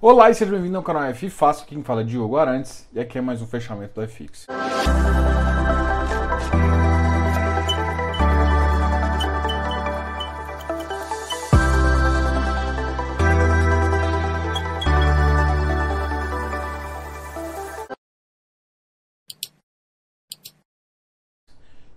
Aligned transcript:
Olá 0.00 0.30
e 0.30 0.34
seja 0.34 0.52
bem-vindo 0.52 0.76
ao 0.76 0.82
canal 0.84 1.02
F 1.06 1.28
Fácil, 1.28 1.66
quem 1.66 1.82
fala 1.82 2.02
é 2.02 2.04
Diogo 2.04 2.36
Arantes 2.36 2.88
e 2.92 3.00
aqui 3.00 3.18
é 3.18 3.20
mais 3.20 3.42
um 3.42 3.48
fechamento 3.48 4.00
do 4.00 4.06
FX. 4.06 4.46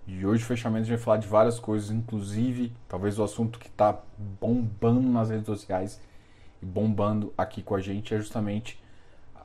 E 0.08 0.26
hoje 0.26 0.42
o 0.42 0.46
fechamento 0.46 0.80
a 0.80 0.84
gente 0.86 0.96
vai 0.96 1.04
falar 1.04 1.16
de 1.18 1.28
várias 1.28 1.60
coisas, 1.60 1.92
inclusive 1.92 2.72
talvez 2.88 3.16
o 3.20 3.22
assunto 3.22 3.60
que 3.60 3.68
está 3.68 3.96
bombando 4.40 5.08
nas 5.08 5.30
redes 5.30 5.46
sociais 5.46 6.00
bombando 6.62 7.32
aqui 7.36 7.62
com 7.62 7.74
a 7.74 7.80
gente 7.80 8.14
é 8.14 8.18
justamente 8.18 8.82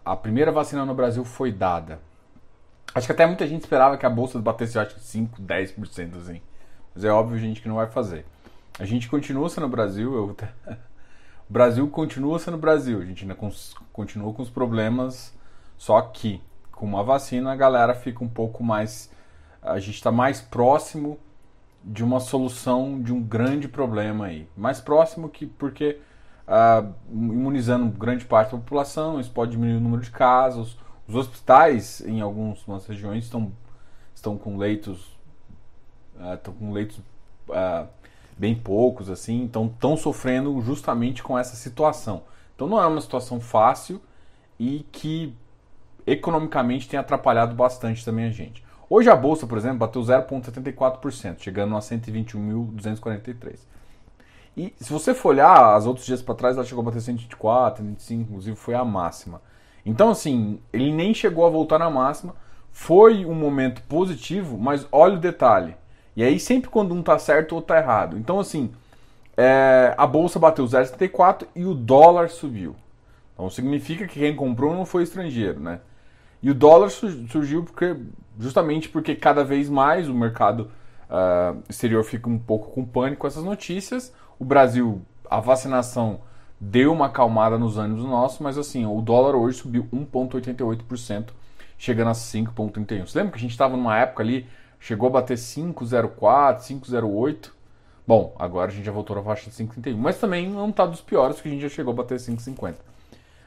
a 0.06 0.16
primeira 0.16 0.52
vacina 0.52 0.86
no 0.86 0.94
Brasil 0.94 1.26
foi 1.26 1.52
dada. 1.52 2.00
Acho 2.96 3.08
que 3.08 3.12
até 3.12 3.26
muita 3.26 3.46
gente 3.46 3.62
esperava 3.62 3.98
que 3.98 4.06
a 4.06 4.10
bolsa 4.10 4.40
batesse, 4.40 4.80
acho 4.80 4.96
que 4.96 5.02
5, 5.02 5.42
10% 5.42 6.16
assim. 6.18 6.42
Mas 6.96 7.04
é 7.04 7.12
óbvio, 7.12 7.38
gente, 7.38 7.62
que 7.62 7.68
não 7.68 7.76
vai 7.76 7.88
fazer. 7.88 8.26
A 8.80 8.86
gente 8.86 9.10
continua 9.10 9.50
sendo 9.50 9.68
Brasil, 9.68 10.16
eu... 10.16 10.36
o 11.50 11.54
Brasil 11.54 11.88
continua 11.90 12.40
sendo 12.40 12.58
Brasil. 12.58 13.02
A 13.02 13.06
gente 13.06 13.24
ainda 13.24 13.38
continua 13.92 14.34
com 14.34 14.42
os 14.42 14.50
problemas, 14.50 15.34
só 15.78 16.00
que 16.02 16.42
com 16.72 16.86
uma 16.86 17.04
vacina 17.04 17.52
a 17.52 17.56
galera 17.56 17.94
fica 17.94 18.24
um 18.24 18.30
pouco 18.30 18.64
mais. 18.64 19.12
A 19.62 19.80
gente 19.80 19.96
está 19.96 20.12
mais 20.12 20.40
próximo 20.40 21.20
de 21.84 22.04
uma 22.04 22.20
solução 22.20 23.02
de 23.02 23.14
um 23.14 23.22
grande 23.22 23.68
problema 23.68 24.28
aí. 24.28 24.48
Mais 24.56 24.80
próximo 24.80 25.28
que 25.28 25.46
porque 25.46 26.00
uh, 26.48 26.94
imunizando 27.12 27.86
grande 27.98 28.26
parte 28.26 28.52
da 28.52 28.58
população, 28.58 29.20
isso 29.20 29.32
pode 29.32 29.52
diminuir 29.52 29.78
o 29.78 29.82
número 29.82 30.02
de 30.02 30.12
casos. 30.12 30.78
Os 31.08 31.16
hospitais, 31.16 32.02
em 32.02 32.22
algumas 32.22 32.86
regiões, 32.88 33.26
estão, 33.26 33.52
estão 34.16 34.38
com 34.38 34.58
leitos, 34.58 35.06
uh, 36.20 36.34
estão 36.34 36.54
com 36.54 36.72
leitos 36.72 36.98
uh, 37.50 37.88
bem 38.38 38.56
poucos, 38.56 39.10
assim, 39.10 39.42
então 39.42 39.68
estão 39.68 39.98
sofrendo 39.98 40.60
justamente 40.62 41.22
com 41.22 41.38
essa 41.38 41.56
situação. 41.56 42.24
Então 42.56 42.68
não 42.68 42.82
é 42.82 42.88
uma 42.88 43.02
situação 43.02 43.40
fácil 43.40 44.02
e 44.60 44.86
que 44.92 45.36
economicamente 46.06 46.88
tem 46.88 47.00
atrapalhado 47.00 47.54
bastante 47.54 48.04
também 48.04 48.26
a 48.26 48.32
gente. 48.32 48.66
Hoje 48.90 49.10
a 49.10 49.16
bolsa, 49.16 49.46
por 49.46 49.58
exemplo, 49.58 49.80
bateu 49.80 50.02
0,74%, 50.02 51.40
chegando 51.40 51.76
a 51.76 51.80
121.243. 51.80 53.60
E 54.58 54.74
se 54.80 54.92
você 54.92 55.14
for 55.14 55.30
olhar, 55.30 55.76
as 55.76 55.86
outros 55.86 56.04
dias 56.04 56.20
para 56.20 56.34
trás 56.34 56.58
ela 56.58 56.66
chegou 56.66 56.82
a 56.82 56.86
bater 56.86 57.00
124, 57.00 57.78
125, 57.84 58.22
inclusive 58.24 58.58
foi 58.58 58.74
a 58.74 58.84
máxima. 58.84 59.40
Então, 59.86 60.10
assim, 60.10 60.60
ele 60.74 60.92
nem 60.92 61.14
chegou 61.14 61.46
a 61.46 61.50
voltar 61.50 61.78
na 61.78 61.92
máxima. 61.92 62.36
Foi 62.72 63.24
um 63.24 63.36
momento 63.36 63.84
positivo, 63.84 64.58
mas 64.58 64.88
olha 64.92 65.14
o 65.16 65.20
detalhe. 65.20 65.76
E 66.16 66.24
aí, 66.24 66.40
sempre 66.40 66.72
quando 66.72 66.96
um 66.96 67.04
tá 67.04 67.20
certo, 67.20 67.52
o 67.52 67.56
outro 67.56 67.68
tá 67.68 67.78
errado. 67.80 68.18
Então, 68.18 68.40
assim, 68.40 68.72
é, 69.38 69.94
a 69.96 70.08
bolsa 70.08 70.40
bateu 70.40 70.66
0,74 70.66 71.46
e 71.56 71.64
o 71.64 71.76
dólar 71.76 72.30
subiu. 72.30 72.76
Então, 73.34 73.52
significa 73.52 74.08
que 74.08 74.20
quem 74.20 74.36
comprou 74.36 74.74
não 74.74 74.86
foi 74.86 75.04
estrangeiro, 75.04 75.60
né? 75.60 75.82
E 76.42 76.50
o 76.50 76.56
dólar 76.56 76.90
surgiu 76.90 77.64
porque, 77.64 77.96
justamente 78.40 78.90
porque 78.90 79.16
cada 79.16 79.44
vez 79.44 79.70
mais 79.70 80.10
o 80.10 80.14
mercado 80.14 80.72
uh, 81.10 81.62
exterior 81.70 82.04
fica 82.04 82.28
um 82.28 82.40
pouco 82.40 82.72
com 82.72 82.84
pânico 82.84 83.22
com 83.22 83.28
essas 83.28 83.44
notícias. 83.44 84.14
O 84.40 84.46
Brasil, 84.46 85.02
a 85.30 85.40
vacinação 85.40 86.22
deu 86.60 86.94
uma 86.94 87.08
acalmada 87.08 87.58
nos 87.58 87.78
ânimos 87.78 88.04
nossos, 88.04 88.40
mas 88.40 88.58
assim, 88.58 88.86
o 88.86 89.02
dólar 89.02 89.36
hoje 89.36 89.58
subiu 89.58 89.88
1,88%, 89.92 91.30
chegando 91.78 92.10
a 92.10 92.14
5,31%. 92.14 93.08
Você 93.08 93.18
lembra 93.18 93.32
que 93.32 93.38
a 93.38 93.42
gente 93.42 93.52
estava 93.52 93.76
numa 93.76 93.98
época 93.98 94.22
ali, 94.22 94.48
chegou 94.80 95.08
a 95.08 95.12
bater 95.12 95.38
5,04, 95.38 96.60
5,08? 96.60 97.52
Bom, 98.06 98.36
agora 98.38 98.72
a 98.72 98.74
gente 98.74 98.86
já 98.86 98.92
voltou 98.92 99.16
na 99.16 99.24
faixa 99.24 99.50
de 99.50 99.56
5,31, 99.56 99.98
mas 99.98 100.20
também 100.20 100.48
não 100.48 100.70
está 100.70 100.86
dos 100.86 101.02
piores, 101.02 101.38
porque 101.38 101.50
a 101.50 101.52
gente 101.52 101.62
já 101.62 101.70
chegou 101.70 101.92
a 101.94 101.96
bater 101.96 102.20
5,50. 102.20 102.76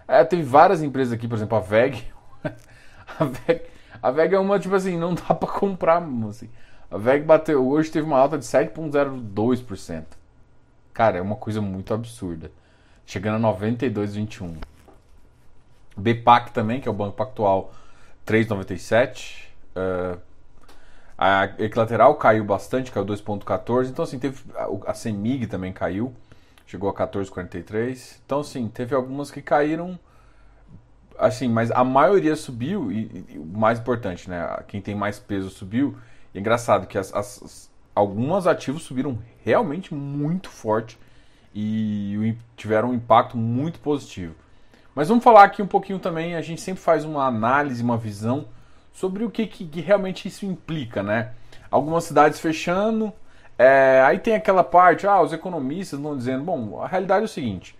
É, 0.08 0.24
teve 0.24 0.42
várias 0.42 0.82
empresas 0.82 1.12
aqui, 1.12 1.28
por 1.28 1.36
exemplo, 1.36 1.56
a 1.56 1.60
VEG. 1.60 2.04
a 3.16 3.24
VEG, 3.24 3.62
a 4.02 4.10
VEG 4.10 4.34
é 4.34 4.38
uma, 4.40 4.58
tipo 4.58 4.74
assim, 4.74 4.98
não 4.98 5.14
dá 5.14 5.34
para 5.34 5.48
comprar, 5.48 6.02
assim. 6.28 6.50
A 6.90 6.98
VEG 6.98 7.24
bateu, 7.24 7.64
hoje 7.66 7.92
teve 7.92 8.04
uma 8.06 8.18
alta 8.18 8.36
de 8.36 8.44
7,02%. 8.44 10.19
Cara, 11.00 11.16
é 11.16 11.22
uma 11.22 11.36
coisa 11.36 11.62
muito 11.62 11.94
absurda. 11.94 12.52
Chegando 13.06 13.46
a 13.46 13.54
92,21. 13.54 14.54
BPAC 15.96 16.52
também, 16.52 16.78
que 16.78 16.86
é 16.86 16.90
o 16.90 16.94
Banco 16.94 17.16
Pactual, 17.16 17.72
3,97. 18.26 19.46
Uh, 19.74 20.20
a 21.16 21.44
Equilateral 21.58 22.16
caiu 22.16 22.44
bastante, 22.44 22.92
caiu 22.92 23.06
2,14. 23.06 23.88
Então, 23.88 24.02
assim, 24.02 24.18
teve. 24.18 24.44
A, 24.86 24.92
CEMIG 24.92 25.46
também 25.46 25.72
caiu, 25.72 26.14
chegou 26.66 26.90
a 26.90 26.92
14,43. 26.92 28.18
Então, 28.26 28.40
assim, 28.40 28.68
teve 28.68 28.94
algumas 28.94 29.30
que 29.30 29.40
caíram. 29.40 29.98
Assim, 31.18 31.48
mas 31.48 31.70
a 31.70 31.82
maioria 31.82 32.36
subiu, 32.36 32.92
e, 32.92 33.24
e, 33.26 33.38
o 33.38 33.46
mais 33.46 33.78
importante, 33.78 34.28
né? 34.28 34.64
Quem 34.68 34.82
tem 34.82 34.94
mais 34.94 35.18
peso 35.18 35.48
subiu. 35.48 35.96
E 36.34 36.36
é 36.36 36.40
engraçado 36.42 36.86
que 36.86 36.98
as, 36.98 37.10
as 37.14 37.69
alguns 38.00 38.46
ativos 38.46 38.82
subiram 38.82 39.18
realmente 39.44 39.94
muito 39.94 40.48
forte 40.48 40.98
e 41.54 42.34
tiveram 42.56 42.90
um 42.90 42.94
impacto 42.94 43.36
muito 43.36 43.78
positivo. 43.80 44.34
Mas 44.94 45.08
vamos 45.08 45.22
falar 45.22 45.44
aqui 45.44 45.62
um 45.62 45.66
pouquinho 45.66 45.98
também, 45.98 46.34
a 46.34 46.40
gente 46.40 46.60
sempre 46.60 46.82
faz 46.82 47.04
uma 47.04 47.26
análise, 47.26 47.82
uma 47.82 47.96
visão 47.96 48.46
sobre 48.92 49.24
o 49.24 49.30
que, 49.30 49.46
que, 49.46 49.66
que 49.66 49.80
realmente 49.80 50.26
isso 50.26 50.44
implica, 50.44 51.02
né? 51.02 51.32
Algumas 51.70 52.04
cidades 52.04 52.40
fechando, 52.40 53.12
é, 53.56 54.02
aí 54.04 54.18
tem 54.18 54.34
aquela 54.34 54.64
parte, 54.64 55.06
ah, 55.06 55.20
os 55.20 55.32
economistas 55.32 55.98
estão 55.98 56.16
dizendo, 56.16 56.42
bom, 56.42 56.82
a 56.82 56.88
realidade 56.88 57.22
é 57.22 57.24
o 57.26 57.28
seguinte, 57.28 57.76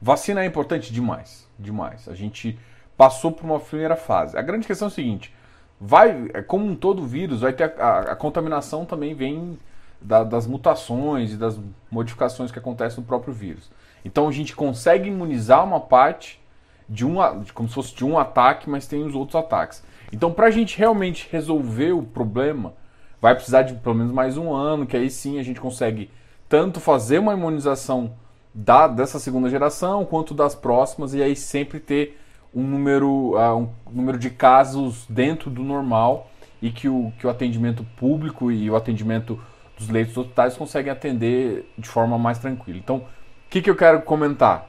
vacina 0.00 0.42
é 0.42 0.46
importante 0.46 0.92
demais, 0.92 1.46
demais. 1.58 2.08
A 2.08 2.14
gente 2.14 2.58
passou 2.96 3.30
por 3.30 3.44
uma 3.44 3.60
primeira 3.60 3.94
fase. 3.94 4.36
A 4.36 4.42
grande 4.42 4.66
questão 4.66 4.88
é 4.88 4.90
o 4.90 4.94
seguinte, 4.94 5.32
vai, 5.80 6.30
é, 6.34 6.42
como 6.42 6.66
um 6.66 6.74
todo 6.74 7.06
vírus, 7.06 7.40
vai 7.40 7.52
ter 7.52 7.74
a, 7.78 7.84
a, 7.84 8.00
a 8.12 8.16
contaminação 8.16 8.84
também 8.84 9.14
vem 9.14 9.58
da, 10.00 10.24
das 10.24 10.46
mutações 10.46 11.32
e 11.32 11.36
das 11.36 11.58
modificações 11.90 12.50
que 12.50 12.58
acontecem 12.58 13.00
no 13.00 13.06
próprio 13.06 13.32
vírus. 13.32 13.70
Então 14.04 14.28
a 14.28 14.32
gente 14.32 14.54
consegue 14.54 15.08
imunizar 15.08 15.64
uma 15.64 15.80
parte 15.80 16.40
de 16.88 17.04
um, 17.04 17.16
como 17.52 17.68
se 17.68 17.74
fosse 17.74 17.94
de 17.94 18.04
um 18.04 18.18
ataque, 18.18 18.70
mas 18.70 18.86
tem 18.86 19.04
os 19.04 19.14
outros 19.14 19.36
ataques. 19.36 19.82
Então, 20.10 20.32
para 20.32 20.46
a 20.46 20.50
gente 20.50 20.78
realmente 20.78 21.28
resolver 21.30 21.92
o 21.92 22.02
problema, 22.02 22.72
vai 23.20 23.34
precisar 23.34 23.62
de 23.62 23.74
pelo 23.74 23.94
menos 23.94 24.12
mais 24.12 24.38
um 24.38 24.54
ano, 24.54 24.86
que 24.86 24.96
aí 24.96 25.10
sim 25.10 25.38
a 25.38 25.42
gente 25.42 25.60
consegue 25.60 26.10
tanto 26.48 26.80
fazer 26.80 27.18
uma 27.18 27.34
imunização 27.34 28.14
da, 28.54 28.88
dessa 28.88 29.18
segunda 29.18 29.50
geração 29.50 30.04
quanto 30.06 30.32
das 30.32 30.54
próximas, 30.54 31.12
e 31.12 31.22
aí 31.22 31.36
sempre 31.36 31.78
ter 31.78 32.18
um 32.58 32.62
número, 32.62 33.36
uh, 33.36 33.56
um 33.56 33.70
número 33.92 34.18
de 34.18 34.30
casos 34.30 35.06
dentro 35.08 35.48
do 35.48 35.62
normal 35.62 36.28
e 36.60 36.70
que 36.70 36.88
o, 36.88 37.12
que 37.16 37.24
o 37.24 37.30
atendimento 37.30 37.84
público 37.96 38.50
e 38.50 38.68
o 38.68 38.74
atendimento 38.74 39.40
dos 39.78 39.88
leitos 39.88 40.14
dos 40.14 40.24
hospitais 40.24 40.56
conseguem 40.56 40.90
atender 40.90 41.72
de 41.78 41.88
forma 41.88 42.18
mais 42.18 42.38
tranquila. 42.40 42.76
Então, 42.76 42.96
o 42.96 43.04
que, 43.48 43.62
que 43.62 43.70
eu 43.70 43.76
quero 43.76 44.02
comentar? 44.02 44.68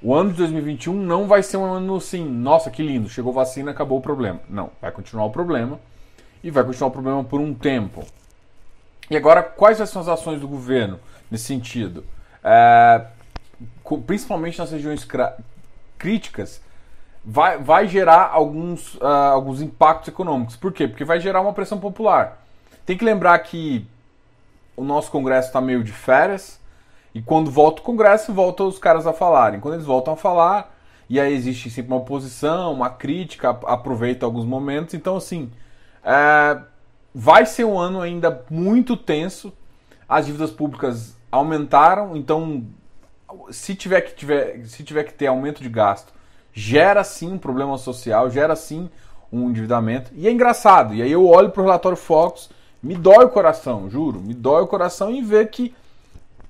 O 0.00 0.14
ano 0.14 0.30
de 0.30 0.36
2021 0.36 0.94
não 0.94 1.26
vai 1.26 1.42
ser 1.42 1.56
um 1.56 1.64
ano 1.64 1.96
assim, 1.96 2.24
nossa, 2.24 2.70
que 2.70 2.80
lindo, 2.80 3.08
chegou 3.08 3.32
vacina, 3.32 3.72
acabou 3.72 3.98
o 3.98 4.02
problema. 4.02 4.38
Não, 4.48 4.70
vai 4.80 4.92
continuar 4.92 5.24
o 5.24 5.30
problema 5.30 5.80
e 6.44 6.50
vai 6.50 6.62
continuar 6.62 6.88
o 6.88 6.92
problema 6.92 7.24
por 7.24 7.40
um 7.40 7.52
tempo. 7.52 8.04
E 9.10 9.16
agora, 9.16 9.42
quais 9.42 9.78
são 9.88 10.00
as 10.00 10.06
ações 10.06 10.40
do 10.40 10.46
governo 10.46 11.00
nesse 11.28 11.44
sentido? 11.44 12.04
É, 12.44 13.04
principalmente 14.06 14.60
nas 14.60 14.70
regiões 14.70 15.04
críticas, 15.98 16.60
vai, 17.26 17.58
vai 17.58 17.88
gerar 17.88 18.30
alguns, 18.32 18.94
uh, 18.94 19.32
alguns 19.32 19.60
impactos 19.60 20.08
econômicos. 20.08 20.54
Por 20.54 20.72
quê? 20.72 20.86
Porque 20.86 21.04
vai 21.04 21.18
gerar 21.18 21.40
uma 21.40 21.52
pressão 21.52 21.80
popular. 21.80 22.40
Tem 22.86 22.96
que 22.96 23.04
lembrar 23.04 23.36
que 23.40 23.84
o 24.76 24.84
nosso 24.84 25.10
Congresso 25.10 25.48
está 25.48 25.60
meio 25.60 25.82
de 25.82 25.90
férias, 25.90 26.60
e 27.12 27.20
quando 27.20 27.50
volta 27.50 27.80
o 27.80 27.84
Congresso, 27.84 28.32
volta 28.32 28.62
os 28.62 28.78
caras 28.78 29.06
a 29.06 29.12
falarem. 29.12 29.58
Quando 29.58 29.74
eles 29.74 29.86
voltam 29.86 30.14
a 30.14 30.16
falar, 30.16 30.76
e 31.08 31.18
aí 31.18 31.32
existe 31.34 31.70
sempre 31.70 31.90
uma 31.92 32.00
oposição, 32.00 32.72
uma 32.72 32.90
crítica, 32.90 33.50
aproveita 33.50 34.26
alguns 34.26 34.44
momentos. 34.44 34.94
Então, 34.94 35.16
assim, 35.16 35.50
é, 36.04 36.60
vai 37.14 37.46
ser 37.46 37.64
um 37.64 37.78
ano 37.78 38.02
ainda 38.02 38.44
muito 38.50 38.96
tenso. 38.96 39.52
As 40.06 40.26
dívidas 40.26 40.50
públicas 40.50 41.16
aumentaram, 41.32 42.16
então, 42.16 42.64
se 43.50 43.74
tiver 43.74 44.02
que, 44.02 44.14
tiver, 44.14 44.64
se 44.66 44.84
tiver 44.84 45.04
que 45.04 45.14
ter 45.14 45.26
aumento 45.26 45.62
de 45.62 45.68
gasto, 45.68 46.12
gera 46.56 47.04
sim 47.04 47.34
um 47.34 47.38
problema 47.38 47.76
social, 47.76 48.30
gera 48.30 48.56
sim 48.56 48.88
um 49.30 49.50
endividamento. 49.50 50.10
E 50.14 50.26
é 50.26 50.32
engraçado, 50.32 50.94
e 50.94 51.02
aí 51.02 51.12
eu 51.12 51.28
olho 51.28 51.50
para 51.50 51.60
o 51.60 51.64
relatório 51.64 51.98
Focus, 51.98 52.48
me 52.82 52.94
dói 52.94 53.26
o 53.26 53.28
coração, 53.28 53.90
juro, 53.90 54.18
me 54.20 54.32
dói 54.32 54.62
o 54.62 54.66
coração 54.66 55.10
em 55.10 55.22
ver 55.22 55.50
que 55.50 55.74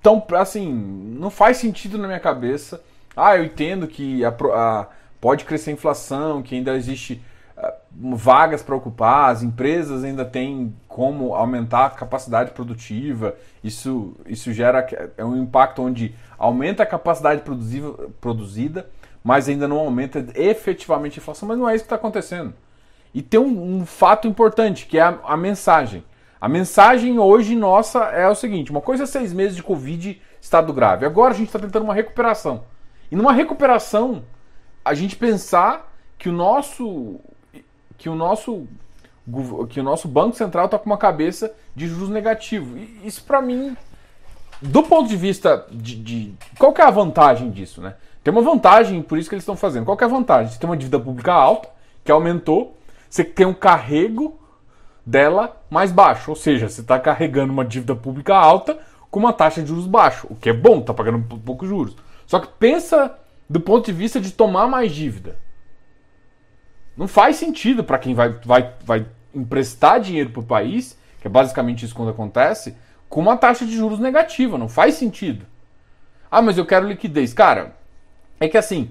tão 0.01 0.25
assim, 0.39 0.73
não 0.73 1.29
faz 1.29 1.57
sentido 1.57 1.99
na 1.99 2.07
minha 2.07 2.21
cabeça 2.21 2.81
Ah, 3.17 3.37
eu 3.37 3.45
entendo 3.45 3.89
que 3.89 4.25
a, 4.25 4.29
a, 4.29 4.87
pode 5.21 5.45
crescer 5.45 5.71
a 5.71 5.73
inflação, 5.73 6.41
que 6.41 6.55
ainda 6.55 6.77
existe 6.77 7.21
uh, 7.57 8.17
vagas 8.17 8.63
para 8.63 8.77
ocupar, 8.77 9.33
as 9.33 9.43
empresas 9.43 10.05
ainda 10.05 10.25
têm 10.25 10.73
como 10.87 11.35
aumentar 11.35 11.87
a 11.87 11.91
capacidade 11.91 12.53
produtiva. 12.53 13.35
Isso, 13.65 14.15
isso 14.25 14.53
gera 14.53 14.87
é 15.17 15.25
um 15.25 15.37
impacto 15.37 15.83
onde 15.83 16.15
aumenta 16.39 16.85
a 16.85 16.87
capacidade 16.87 17.43
produzida, 18.21 18.89
mas 19.27 19.49
ainda 19.49 19.67
não 19.67 19.81
aumenta 19.81 20.25
efetivamente 20.37 21.19
a 21.19 21.21
inflação. 21.21 21.49
Mas 21.49 21.59
não 21.59 21.69
é 21.69 21.75
isso 21.75 21.83
que 21.83 21.87
está 21.87 21.97
acontecendo. 21.97 22.55
E 23.13 23.21
tem 23.21 23.41
um, 23.41 23.79
um, 23.79 23.85
fato 23.85 24.29
importante, 24.29 24.87
que 24.87 24.99
é 24.99 25.03
a, 25.03 25.19
a 25.25 25.37
mensagem. 25.37 26.05
A 26.41 26.49
mensagem 26.49 27.19
hoje 27.19 27.57
nossa 27.57 28.05
é 28.05 28.29
o 28.29 28.37
seguinte: 28.37 28.71
uma 28.71 28.81
coisa 28.81 29.03
é 29.03 29.07
seis 29.07 29.33
meses 29.33 29.57
de 29.57 29.65
Covid, 29.65 30.23
estado 30.41 30.73
grave. 30.73 31.05
Agora 31.05 31.35
a 31.35 31.37
gente 31.37 31.49
está 31.49 31.59
tentando 31.59 31.83
uma 31.83 31.93
recuperação. 31.93 32.67
E 33.11 33.17
numa 33.17 33.33
recuperação, 33.33 34.23
a 34.85 34.95
gente 34.95 35.17
pensar 35.17 35.93
que 36.17 36.29
o 36.29 36.33
nosso 36.33 37.19
que 37.99 38.09
o 38.09 38.15
nosso 38.15 38.69
que 39.69 39.81
o 39.81 39.83
nosso 39.83 40.07
banco 40.07 40.37
central 40.37 40.67
está 40.67 40.79
com 40.79 40.87
uma 40.87 40.97
cabeça 40.97 41.53
de 41.75 41.89
juros 41.89 42.11
negativo. 42.11 42.79
E 42.79 43.01
isso 43.03 43.25
para 43.25 43.43
mim, 43.43 43.77
do 44.63 44.85
ponto 44.85 45.09
de 45.09 45.17
vista 45.17 45.67
de, 45.69 45.97
de, 45.97 46.35
qual 46.57 46.73
que 46.73 46.81
é 46.81 46.85
a 46.85 46.91
vantagem 46.91 47.51
disso, 47.51 47.81
né? 47.81 47.97
Tem 48.27 48.33
uma 48.33 48.43
vantagem, 48.43 49.03
por 49.03 49.19
isso 49.19 49.29
que 49.29 49.37
eles 49.37 49.45
estão 49.45 49.55
fazendo. 49.55 49.85
Qual 49.85 49.97
é 50.01 50.03
a 50.03 50.09
vantagem? 50.09 50.51
Você 50.53 50.59
tem 50.59 50.69
uma 50.69 50.77
dívida 50.77 50.99
pública 50.99 51.33
alta, 51.33 51.69
que 52.03 52.11
aumentou, 52.11 52.77
você 53.09 53.23
tem 53.23 53.47
um 53.47 53.55
carrego 53.55 54.37
dela 55.07 55.63
mais 55.71 55.93
baixo, 55.93 56.33
ou 56.33 56.37
seja, 56.37 56.69
você 56.69 56.81
está 56.81 56.99
carregando 56.99 57.53
uma 57.53 57.65
dívida 57.65 57.95
pública 57.95 58.35
alta 58.35 58.81
com 59.13 59.21
uma 59.21 59.33
taxa 59.33 59.63
de 59.63 59.69
juros 59.69 59.87
baixa, 59.87 60.27
o 60.29 60.35
que 60.35 60.51
é 60.51 60.53
bom, 60.53 60.81
está 60.81 60.93
pagando 60.93 61.39
poucos 61.39 61.69
juros. 61.69 61.97
Só 62.27 62.41
que 62.41 62.49
pensa 62.49 63.17
do 63.49 63.61
ponto 63.61 63.87
de 63.87 63.93
vista 63.93 64.21
de 64.21 64.33
tomar 64.33 64.67
mais 64.67 64.91
dívida. 64.91 65.39
Não 66.97 67.07
faz 67.07 67.37
sentido 67.37 67.85
para 67.85 67.97
quem 67.97 68.13
vai, 68.13 68.31
vai, 68.45 68.75
vai 68.85 69.07
emprestar 69.33 70.01
dinheiro 70.01 70.31
para 70.31 70.41
o 70.41 70.47
país, 70.47 70.99
que 71.21 71.29
é 71.29 71.31
basicamente 71.31 71.85
isso 71.85 71.95
quando 71.95 72.11
acontece, 72.11 72.77
com 73.09 73.21
uma 73.21 73.37
taxa 73.37 73.65
de 73.65 73.77
juros 73.77 74.01
negativa. 74.01 74.59
Não 74.59 74.69
faz 74.69 74.97
sentido. 74.97 75.47
Ah, 76.29 76.43
mas 76.43 76.59
eu 76.59 76.67
quero 76.67 76.89
liquidez. 76.89 77.33
Cara, 77.33 77.86
é 78.41 78.49
que 78.49 78.59
assim, 78.59 78.91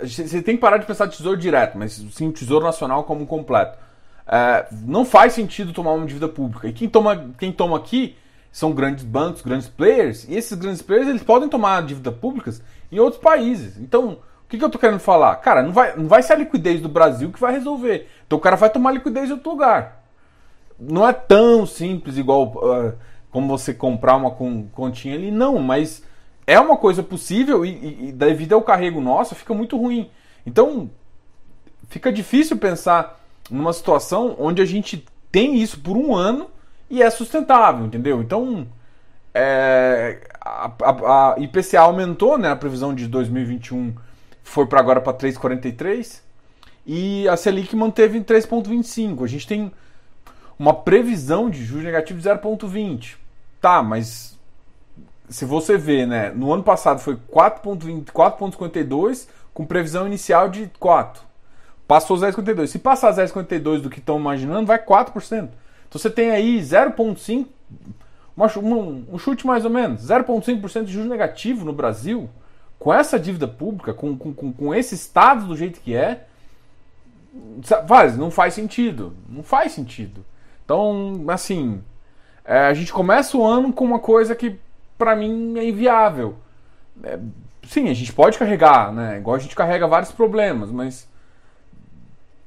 você 0.00 0.42
tem 0.42 0.56
que 0.56 0.60
parar 0.60 0.78
de 0.78 0.86
pensar 0.86 1.08
tesouro 1.08 1.36
direto, 1.36 1.76
mas 1.78 1.92
sim 2.12 2.28
o 2.28 2.32
tesouro 2.32 2.64
nacional 2.64 3.04
como 3.04 3.22
um 3.22 3.26
completo. 3.26 3.78
É, 4.26 4.66
não 4.70 5.04
faz 5.04 5.32
sentido 5.32 5.72
tomar 5.72 5.92
uma 5.92 6.06
dívida 6.06 6.28
pública. 6.28 6.68
E 6.68 6.72
quem 6.72 6.88
toma, 6.88 7.32
quem 7.38 7.52
toma 7.52 7.76
aqui 7.76 8.16
são 8.50 8.72
grandes 8.72 9.04
bancos, 9.04 9.42
grandes 9.42 9.68
players, 9.68 10.26
e 10.28 10.34
esses 10.34 10.56
grandes 10.56 10.82
players 10.82 11.08
eles 11.08 11.22
podem 11.22 11.48
tomar 11.48 11.82
dívida 11.82 12.12
públicas 12.12 12.62
em 12.90 12.98
outros 12.98 13.20
países. 13.20 13.78
Então, 13.78 14.18
o 14.44 14.48
que, 14.48 14.58
que 14.58 14.64
eu 14.64 14.66
estou 14.66 14.80
querendo 14.80 15.00
falar? 15.00 15.36
Cara, 15.36 15.62
não 15.62 15.72
vai, 15.72 15.96
não 15.96 16.06
vai 16.06 16.22
ser 16.22 16.34
a 16.34 16.36
liquidez 16.36 16.80
do 16.80 16.88
Brasil 16.88 17.32
que 17.32 17.40
vai 17.40 17.52
resolver. 17.52 18.08
Então 18.26 18.38
o 18.38 18.42
cara 18.42 18.56
vai 18.56 18.68
tomar 18.68 18.92
liquidez 18.92 19.30
em 19.30 19.32
outro 19.32 19.50
lugar. 19.50 20.04
Não 20.78 21.08
é 21.08 21.12
tão 21.12 21.64
simples 21.64 22.18
igual 22.18 22.44
uh, 22.56 22.92
como 23.30 23.48
você 23.48 23.72
comprar 23.72 24.16
uma 24.16 24.30
continha 24.30 25.14
ali, 25.14 25.30
não, 25.30 25.58
mas 25.58 26.02
é 26.46 26.58
uma 26.58 26.76
coisa 26.76 27.02
possível 27.02 27.64
e, 27.64 27.70
e, 27.70 28.08
e 28.08 28.12
devido 28.12 28.54
ao 28.54 28.62
carrego 28.62 29.00
nosso 29.00 29.34
fica 29.34 29.54
muito 29.54 29.76
ruim. 29.76 30.10
Então, 30.46 30.90
fica 31.88 32.12
difícil 32.12 32.56
pensar 32.56 33.20
numa 33.50 33.72
situação 33.72 34.36
onde 34.38 34.60
a 34.60 34.64
gente 34.64 35.04
tem 35.30 35.56
isso 35.56 35.80
por 35.80 35.96
um 35.96 36.14
ano 36.14 36.50
e 36.90 37.02
é 37.02 37.10
sustentável, 37.10 37.86
entendeu? 37.86 38.20
Então, 38.20 38.66
é, 39.34 40.20
a, 40.40 40.70
a, 40.82 41.32
a, 41.32 41.38
IPCA 41.38 41.80
aumentou, 41.80 42.36
né? 42.36 42.50
A 42.50 42.56
previsão 42.56 42.94
de 42.94 43.06
2021 43.06 43.94
foi 44.42 44.66
para 44.66 44.80
agora 44.80 45.00
para 45.00 45.14
3,43 45.16 46.20
e 46.84 47.26
a 47.28 47.36
Selic 47.36 47.74
manteve 47.74 48.18
em 48.18 48.22
3,25. 48.22 49.24
A 49.24 49.28
gente 49.28 49.46
tem 49.46 49.72
uma 50.58 50.74
previsão 50.74 51.48
de 51.48 51.64
juros 51.64 51.84
negativos 51.84 52.24
de 52.24 52.28
0,20. 52.28 53.16
Tá, 53.60 53.82
mas 53.82 54.38
se 55.32 55.44
você 55.44 55.78
vê, 55.78 56.06
né? 56.06 56.30
No 56.30 56.52
ano 56.52 56.62
passado 56.62 57.00
foi 57.00 57.16
4,52 57.16 59.28
com 59.54 59.64
previsão 59.64 60.06
inicial 60.06 60.48
de 60.48 60.70
4. 60.78 61.22
Passou 61.88 62.16
0,52. 62.16 62.66
Se 62.66 62.78
passar 62.78 63.12
0,52 63.12 63.80
do 63.80 63.90
que 63.90 63.98
estão 63.98 64.18
imaginando, 64.18 64.66
vai 64.66 64.78
4%. 64.78 65.48
Então 65.88 66.00
você 66.00 66.10
tem 66.10 66.30
aí 66.30 66.60
0,5%, 66.60 67.46
um, 68.62 69.18
chute 69.18 69.46
mais 69.46 69.64
ou 69.64 69.70
menos, 69.70 70.06
0,5% 70.06 70.84
de 70.84 70.92
juros 70.92 71.10
negativo 71.10 71.64
no 71.64 71.72
Brasil, 71.72 72.28
com 72.78 72.92
essa 72.92 73.18
dívida 73.18 73.48
pública, 73.48 73.94
com, 73.94 74.16
com, 74.16 74.52
com 74.52 74.74
esse 74.74 74.94
estado 74.94 75.46
do 75.46 75.56
jeito 75.56 75.80
que 75.80 75.94
é, 75.94 76.26
faz, 77.86 78.16
não 78.16 78.30
faz 78.30 78.54
sentido. 78.54 79.14
Não 79.28 79.42
faz 79.42 79.72
sentido. 79.72 80.24
Então, 80.64 81.24
assim, 81.28 81.82
é, 82.44 82.66
a 82.66 82.74
gente 82.74 82.92
começa 82.92 83.36
o 83.36 83.46
ano 83.46 83.72
com 83.72 83.84
uma 83.84 83.98
coisa 83.98 84.34
que 84.34 84.58
para 85.02 85.16
mim 85.16 85.58
é 85.58 85.68
inviável. 85.68 86.36
É, 87.02 87.18
sim, 87.66 87.88
a 87.88 87.92
gente 87.92 88.12
pode 88.12 88.38
carregar, 88.38 88.92
né? 88.92 89.18
Igual 89.18 89.34
a 89.34 89.40
gente 89.40 89.56
carrega 89.56 89.88
vários 89.88 90.12
problemas, 90.12 90.70
mas 90.70 91.08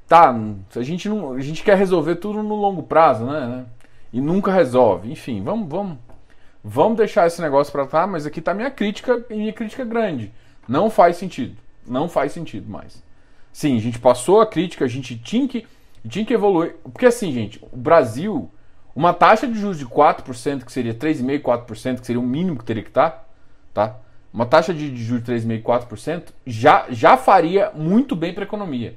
tá, 0.08 0.34
a 0.74 0.82
gente 0.82 1.06
não, 1.06 1.34
a 1.34 1.40
gente 1.40 1.62
quer 1.62 1.76
resolver 1.76 2.16
tudo 2.16 2.42
no 2.42 2.54
longo 2.54 2.82
prazo, 2.82 3.26
né? 3.26 3.66
E 4.10 4.22
nunca 4.22 4.50
resolve. 4.50 5.12
Enfim, 5.12 5.42
vamos, 5.42 5.68
vamos, 5.68 5.98
vamos 6.64 6.96
deixar 6.96 7.26
esse 7.26 7.42
negócio 7.42 7.70
para 7.70 7.86
cá, 7.86 8.06
mas 8.06 8.24
aqui 8.24 8.40
tá 8.40 8.54
minha 8.54 8.70
crítica 8.70 9.22
e 9.28 9.34
minha 9.34 9.52
crítica 9.52 9.82
é 9.82 9.86
grande. 9.86 10.32
Não 10.66 10.88
faz 10.88 11.18
sentido. 11.18 11.58
Não 11.86 12.08
faz 12.08 12.32
sentido 12.32 12.70
mais. 12.70 13.02
Sim, 13.52 13.76
a 13.76 13.80
gente 13.80 13.98
passou 13.98 14.40
a 14.40 14.46
crítica, 14.46 14.86
a 14.86 14.88
gente 14.88 15.18
tinha 15.18 15.46
que, 15.46 15.66
tinha 16.08 16.24
que 16.24 16.32
evoluir. 16.32 16.76
Porque 16.84 17.04
assim, 17.04 17.30
gente, 17.32 17.62
o 17.70 17.76
Brasil, 17.76 18.50
uma 18.96 19.12
taxa 19.12 19.46
de 19.46 19.54
juros 19.54 19.78
de 19.78 19.86
4%, 19.86 20.64
que 20.64 20.72
seria 20.72 20.94
3,5%, 20.94 21.42
4%, 21.42 22.00
que 22.00 22.06
seria 22.06 22.20
o 22.20 22.24
mínimo 22.24 22.58
que 22.58 22.64
teria 22.64 22.82
que 22.82 22.90
estar, 22.90 23.28
tá? 23.72 23.96
Uma 24.32 24.46
taxa 24.46 24.74
de, 24.74 24.96
juros 24.96 25.22
de 25.22 25.32
3,5%, 25.32 25.62
4% 25.62 26.24
já, 26.44 26.86
já 26.90 27.16
faria 27.16 27.70
muito 27.74 28.16
bem 28.16 28.34
para 28.34 28.42
a 28.42 28.46
economia 28.46 28.96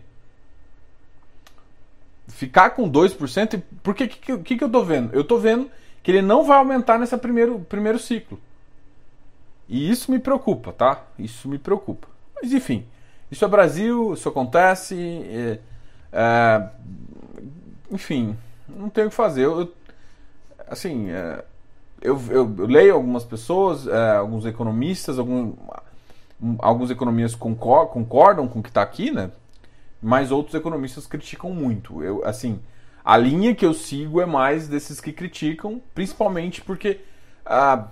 ficar 2.29 2.69
com 2.71 2.89
2%, 2.89 3.61
porque 3.83 4.05
o 4.05 4.07
que, 4.07 4.37
que, 4.37 4.57
que, 4.57 4.63
eu 4.63 4.69
tô 4.69 4.83
vendo? 4.83 5.13
Eu 5.13 5.23
tô 5.23 5.37
vendo 5.37 5.69
que 6.01 6.11
ele 6.11 6.21
não 6.21 6.43
vai 6.43 6.57
aumentar 6.57 6.97
nesse 6.97 7.17
primeiro, 7.17 7.59
primeiro 7.67 7.99
ciclo. 7.99 8.39
E 9.67 9.89
isso 9.89 10.11
me 10.11 10.19
preocupa, 10.19 10.71
tá? 10.71 11.03
Isso 11.17 11.47
me 11.47 11.57
preocupa. 11.57 12.07
Mas 12.41 12.53
enfim, 12.53 12.85
isso 13.29 13.43
é 13.43 13.47
Brasil, 13.47 14.13
isso 14.13 14.29
acontece. 14.29 14.95
É, 14.95 15.59
é, 16.13 16.69
enfim, 17.91 18.35
não 18.67 18.89
tenho 18.89 19.07
o 19.07 19.09
que 19.09 19.15
fazer. 19.15 19.45
Eu, 19.45 19.71
assim, 20.69 21.09
é, 21.09 21.43
eu, 22.01 22.19
eu, 22.29 22.55
eu, 22.57 22.65
leio 22.65 22.93
algumas 22.93 23.23
pessoas, 23.23 23.87
é, 23.87 24.17
alguns 24.17 24.45
economistas, 24.45 25.19
algum, 25.19 25.53
alguns 26.59 26.91
economistas 26.91 27.35
concordam, 27.35 27.87
concordam 27.87 28.47
com 28.47 28.59
o 28.59 28.63
que 28.63 28.69
está 28.69 28.81
aqui, 28.81 29.11
né? 29.11 29.31
mas 30.01 30.31
outros 30.31 30.55
economistas 30.55 31.05
criticam 31.05 31.51
muito. 31.51 32.03
Eu, 32.03 32.25
assim, 32.25 32.59
a 33.03 33.17
linha 33.17 33.53
que 33.53 33.65
eu 33.65 33.73
sigo 33.73 34.21
é 34.21 34.25
mais 34.25 34.67
desses 34.67 35.01
que 35.01 35.11
criticam, 35.11 35.81
principalmente 35.93 36.61
porque 36.61 37.01
a, 37.45 37.87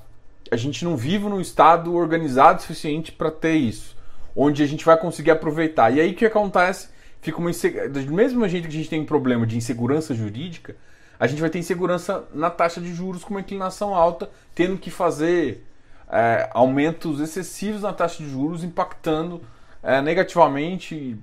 a 0.51 0.55
gente 0.55 0.85
não 0.85 0.95
vive 0.95 1.27
num 1.27 1.41
estado 1.41 1.93
organizado 1.93 2.61
suficiente 2.61 3.11
para 3.11 3.31
ter 3.31 3.55
isso, 3.55 3.95
onde 4.35 4.63
a 4.63 4.65
gente 4.65 4.85
vai 4.85 4.97
conseguir 4.97 5.31
aproveitar. 5.31 5.93
E 5.93 5.99
aí 5.99 6.11
o 6.11 6.15
que 6.15 6.25
acontece? 6.25 6.89
Fica 7.21 7.39
uma 7.39 7.51
do 7.51 8.13
mesmo 8.13 8.47
jeito 8.47 8.67
que 8.67 8.73
a 8.73 8.77
gente 8.77 8.89
tem 8.89 9.01
um 9.01 9.05
problema 9.05 9.45
de 9.45 9.57
insegurança 9.57 10.13
jurídica, 10.13 10.75
a 11.19 11.27
gente 11.27 11.39
vai 11.41 11.49
ter 11.49 11.59
insegurança 11.59 12.23
na 12.33 12.49
taxa 12.49 12.79
de 12.79 12.93
juros 12.93 13.23
com 13.23 13.31
uma 13.31 13.41
inclinação 13.41 13.95
alta, 13.95 14.29
tendo 14.53 14.77
que 14.77 14.91
fazer 14.91 15.65
é, 16.09 16.49
aumentos 16.53 17.19
excessivos 17.19 17.81
na 17.81 17.93
taxa 17.93 18.23
de 18.23 18.29
juros, 18.29 18.63
impactando 18.63 19.41
é, 19.81 20.01
negativamente 20.01 21.17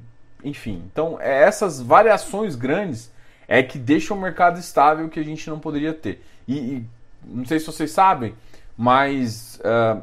enfim, 0.44 0.82
então 0.92 1.18
é 1.18 1.42
essas 1.42 1.80
variações 1.80 2.54
grandes 2.54 3.10
é 3.48 3.62
que 3.62 3.78
deixam 3.78 4.16
o 4.16 4.20
mercado 4.20 4.60
estável 4.60 5.08
que 5.08 5.18
a 5.18 5.22
gente 5.22 5.48
não 5.48 5.58
poderia 5.58 5.92
ter. 5.94 6.22
E, 6.46 6.58
e 6.58 6.86
não 7.24 7.46
sei 7.46 7.58
se 7.58 7.66
vocês 7.66 7.90
sabem, 7.90 8.34
mas 8.76 9.58
uh, 9.60 10.02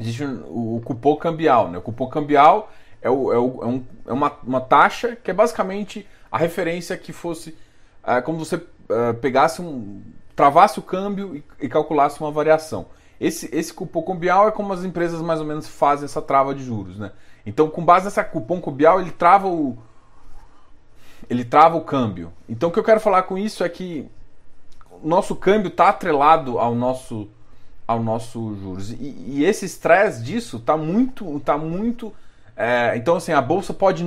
existe 0.00 0.24
o, 0.24 0.76
o, 0.76 0.82
cupom 0.82 1.16
cambial. 1.16 1.70
Né? 1.70 1.78
O 1.78 1.82
cupom 1.82 2.08
cambial 2.08 2.72
é, 3.02 3.10
o, 3.10 3.32
é, 3.32 3.38
o, 3.38 3.62
é, 3.62 3.66
um, 3.66 3.84
é 4.06 4.12
uma, 4.12 4.32
uma, 4.42 4.60
taxa 4.60 5.16
que 5.16 5.30
é 5.30 5.34
basicamente 5.34 6.06
a 6.32 6.38
referência 6.38 6.96
que 6.96 7.12
fosse 7.12 7.56
como 8.24 8.38
você 8.38 8.62
uh, 8.88 9.14
pegasse 9.14 9.60
um. 9.60 10.02
travasse 10.34 10.78
o 10.78 10.82
câmbio 10.82 11.36
e, 11.36 11.44
e, 11.60 11.68
calculasse 11.68 12.20
uma 12.20 12.30
variação. 12.30 12.86
Esse, 13.20 13.48
esse 13.54 13.72
cupom 13.72 14.02
cambial 14.02 14.48
é 14.48 14.50
como 14.50 14.72
as 14.72 14.84
empresas 14.84 15.22
mais 15.22 15.40
ou 15.40 15.46
menos 15.46 15.66
fazem 15.66 16.04
essa 16.04 16.20
trava 16.20 16.54
de 16.54 16.62
juros. 16.62 16.98
Né? 16.98 17.12
Então, 17.44 17.68
com 17.68 17.84
base 17.84 18.04
nessa 18.04 18.22
cupom 18.22 18.60
cambial, 18.60 19.00
ele 19.00 19.10
trava 19.10 19.48
o 19.48 19.76
ele 21.28 21.44
trava 21.44 21.76
o 21.76 21.80
câmbio. 21.80 22.32
Então, 22.48 22.68
o 22.68 22.72
que 22.72 22.78
eu 22.78 22.84
quero 22.84 23.00
falar 23.00 23.22
com 23.22 23.38
isso 23.38 23.64
é 23.64 23.68
que 23.68 24.08
o 25.02 25.08
nosso 25.08 25.34
câmbio 25.34 25.68
está 25.68 25.88
atrelado 25.88 26.58
ao 26.58 26.74
nosso 26.74 27.28
ao 27.86 28.02
nosso 28.02 28.56
juros. 28.56 28.90
E, 28.90 29.24
e 29.28 29.44
esse 29.44 29.64
estresse 29.64 30.22
disso 30.22 30.58
tá 30.58 30.76
muito, 30.76 31.40
tá 31.40 31.56
muito. 31.56 32.12
É, 32.56 32.94
então 32.96 33.16
assim 33.16 33.32
a 33.32 33.40
bolsa 33.40 33.72
pode 33.72 34.04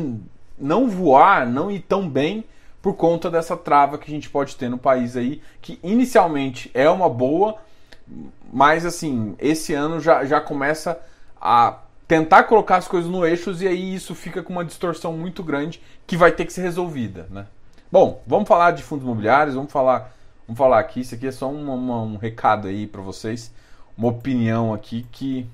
não 0.58 0.90
voar, 0.90 1.48
não 1.48 1.72
ir 1.72 1.80
tão 1.80 2.10
bem 2.10 2.44
por 2.82 2.96
conta 2.96 3.30
dessa 3.30 3.58
trava 3.58 3.98
que 3.98 4.10
a 4.10 4.14
gente 4.14 4.30
pode 4.30 4.56
ter 4.56 4.70
no 4.70 4.78
país 4.78 5.18
aí, 5.18 5.42
que 5.62 5.80
inicialmente 5.84 6.72
é 6.74 6.90
uma 6.90 7.10
boa, 7.10 7.58
mas 8.52 8.86
assim 8.86 9.36
esse 9.40 9.74
ano 9.74 10.00
já, 10.00 10.26
já 10.26 10.40
começa 10.40 11.00
a 11.40 11.80
tentar 12.08 12.44
colocar 12.44 12.78
as 12.78 12.88
coisas 12.88 13.10
no 13.10 13.26
eixos 13.26 13.62
e 13.62 13.68
aí 13.68 13.94
isso 13.94 14.16
fica 14.16 14.42
com 14.42 14.52
uma 14.52 14.66
distorção 14.66 15.14
muito 15.14 15.44
grande 15.44 15.82
que 16.08 16.18
vai 16.18 16.32
ter 16.32 16.46
que 16.46 16.54
ser 16.54 16.62
resolvida, 16.62 17.28
né? 17.30 17.46
Bom, 17.92 18.22
vamos 18.26 18.48
falar 18.48 18.72
de 18.72 18.84
fundos 18.84 19.04
imobiliários, 19.04 19.56
vamos 19.56 19.72
falar, 19.72 20.16
vamos 20.48 20.58
falar 20.58 20.80
aqui, 20.80 21.02
isso 21.02 21.16
aqui 21.16 21.28
é 21.28 21.32
só 21.32 21.50
uma, 21.50 21.74
uma, 21.74 22.02
um 22.02 22.18
recado 22.18 22.68
aí 22.68 22.88
para 22.88 23.02
vocês 23.02 23.52
uma 24.00 24.08
opinião 24.08 24.74
aqui 24.74 25.06
que, 25.12 25.46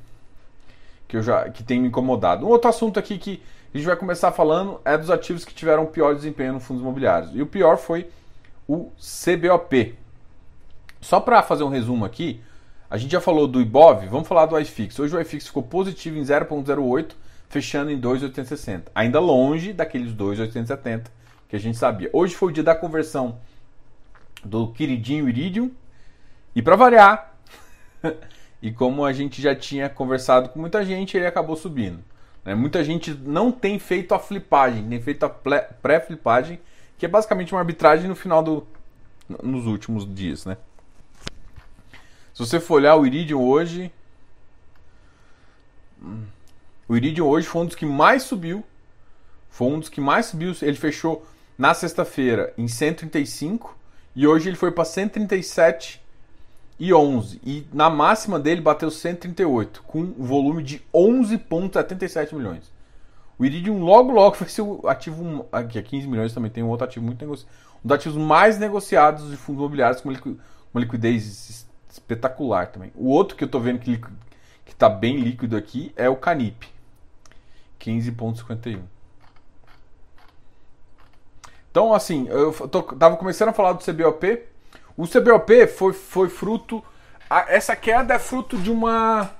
que, 1.07 1.17
eu 1.17 1.23
já, 1.23 1.49
que 1.49 1.63
tem 1.63 1.81
me 1.81 1.87
incomodado. 1.87 2.45
Um 2.45 2.49
outro 2.49 2.69
assunto 2.69 2.99
aqui 2.99 3.17
que 3.17 3.41
a 3.75 3.77
gente 3.77 3.87
vai 3.87 3.97
começar 3.97 4.31
falando 4.31 4.79
é 4.85 4.97
dos 4.97 5.11
ativos 5.11 5.43
que 5.43 5.53
tiveram 5.53 5.85
pior 5.85 6.15
desempenho 6.15 6.53
no 6.53 6.59
fundos 6.61 6.81
imobiliários. 6.81 7.31
E 7.35 7.41
o 7.41 7.45
pior 7.45 7.75
foi 7.75 8.09
o 8.65 8.89
CBOP. 8.97 9.93
Só 11.01 11.19
para 11.19 11.43
fazer 11.43 11.65
um 11.65 11.67
resumo 11.67 12.05
aqui, 12.05 12.39
a 12.89 12.97
gente 12.97 13.11
já 13.11 13.19
falou 13.19 13.49
do 13.49 13.59
IBOV, 13.59 14.07
vamos 14.07 14.29
falar 14.29 14.45
do 14.45 14.57
iFix. 14.57 14.97
Hoje 14.97 15.13
o 15.13 15.19
iFix 15.19 15.47
ficou 15.47 15.61
positivo 15.61 16.17
em 16.17 16.21
0,08, 16.21 17.15
fechando 17.49 17.91
em 17.91 17.97
2,860. 17.97 18.93
Ainda 18.95 19.19
longe 19.19 19.73
daqueles 19.73 20.13
2,870 20.13 21.11
que 21.49 21.57
a 21.57 21.59
gente 21.59 21.77
sabia. 21.77 22.09
Hoje 22.13 22.33
foi 22.33 22.51
o 22.51 22.53
dia 22.53 22.63
da 22.63 22.75
conversão 22.75 23.39
do 24.41 24.69
queridinho 24.69 25.27
Iridium. 25.27 25.69
E 26.55 26.61
para 26.61 26.77
variar, 26.77 27.35
e 28.61 28.71
como 28.71 29.03
a 29.03 29.11
gente 29.11 29.41
já 29.41 29.53
tinha 29.53 29.89
conversado 29.89 30.47
com 30.47 30.61
muita 30.61 30.85
gente, 30.85 31.17
ele 31.17 31.27
acabou 31.27 31.57
subindo. 31.57 32.14
Né? 32.45 32.53
Muita 32.53 32.83
gente 32.83 33.11
não 33.11 33.51
tem 33.51 33.79
feito 33.79 34.13
a 34.13 34.19
flipagem, 34.19 34.87
tem 34.87 35.01
feito 35.01 35.23
a 35.25 35.29
pré-flipagem, 35.29 36.61
que 36.97 37.05
é 37.05 37.09
basicamente 37.09 37.53
uma 37.53 37.59
arbitragem 37.59 38.07
no 38.07 38.15
final 38.15 38.43
do. 38.43 38.67
nos 39.41 39.65
últimos 39.65 40.05
dias. 40.13 40.45
Né? 40.45 40.55
Se 42.33 42.39
você 42.39 42.59
for 42.59 42.75
olhar 42.75 42.95
o 42.95 43.05
Iridium 43.05 43.41
hoje. 43.41 43.91
O 46.87 46.95
Iridium 46.95 47.25
hoje 47.25 47.47
foi 47.47 47.63
um 47.63 47.65
dos 47.65 47.75
que 47.75 47.85
mais 47.85 48.23
subiu. 48.23 48.63
Foi 49.49 49.67
um 49.67 49.79
dos 49.79 49.89
que 49.89 49.99
mais 49.99 50.27
subiu. 50.27 50.53
Ele 50.61 50.77
fechou 50.77 51.25
na 51.57 51.73
sexta-feira 51.73 52.53
em 52.57 52.67
135 52.67 53.75
e 54.15 54.27
hoje 54.27 54.49
ele 54.49 54.57
foi 54.57 54.71
para 54.71 54.85
137 54.85 56.04
e 56.79 56.93
11. 56.93 57.39
E 57.43 57.67
na 57.73 57.89
máxima 57.89 58.39
dele 58.39 58.61
bateu 58.61 58.91
138, 58.91 59.83
com 59.83 59.99
um 59.99 60.25
volume 60.25 60.63
de 60.63 60.81
11,77 60.93 62.33
milhões. 62.33 62.71
O 63.37 63.45
Iridium 63.45 63.79
logo 63.79 64.11
logo 64.11 64.35
vai 64.37 64.47
ser 64.47 64.61
o 64.61 64.87
ativo. 64.87 65.45
Aqui 65.51 65.77
é 65.77 65.81
15 65.81 66.07
milhões 66.07 66.33
também 66.33 66.51
tem 66.51 66.63
um 66.63 66.69
outro 66.69 66.85
ativo 66.85 67.05
muito 67.05 67.19
negociado. 67.19 67.49
Um 67.83 67.87
dos 67.87 67.95
ativos 67.95 68.17
mais 68.17 68.57
negociados 68.57 69.29
de 69.29 69.37
fundos 69.37 69.59
imobiliários 69.59 70.01
com 70.01 70.09
uma 70.09 70.81
liquidez 70.81 71.65
espetacular 71.89 72.67
também. 72.67 72.91
O 72.95 73.09
outro 73.09 73.35
que 73.35 73.43
eu 73.43 73.47
estou 73.47 73.61
vendo 73.61 73.79
que 73.79 73.99
está 74.67 74.89
bem 74.89 75.17
líquido 75.17 75.55
aqui 75.55 75.93
é 75.95 76.09
o 76.09 76.15
Canip. 76.15 76.67
15,51. 77.79 78.79
Então, 81.69 81.93
assim, 81.93 82.25
eu 82.29 82.53
tô, 82.69 82.81
tava 82.81 83.17
começando 83.17 83.49
a 83.49 83.53
falar 83.53 83.73
do 83.73 83.83
CBOP, 83.83 84.43
o 84.97 85.07
CBOP 85.07 85.67
foi, 85.67 85.93
foi 85.93 86.29
fruto. 86.29 86.83
A, 87.29 87.51
essa 87.51 87.75
queda 87.75 88.13
é 88.13 88.19
fruto 88.19 88.57
de 88.57 88.71
uma. 88.71 89.31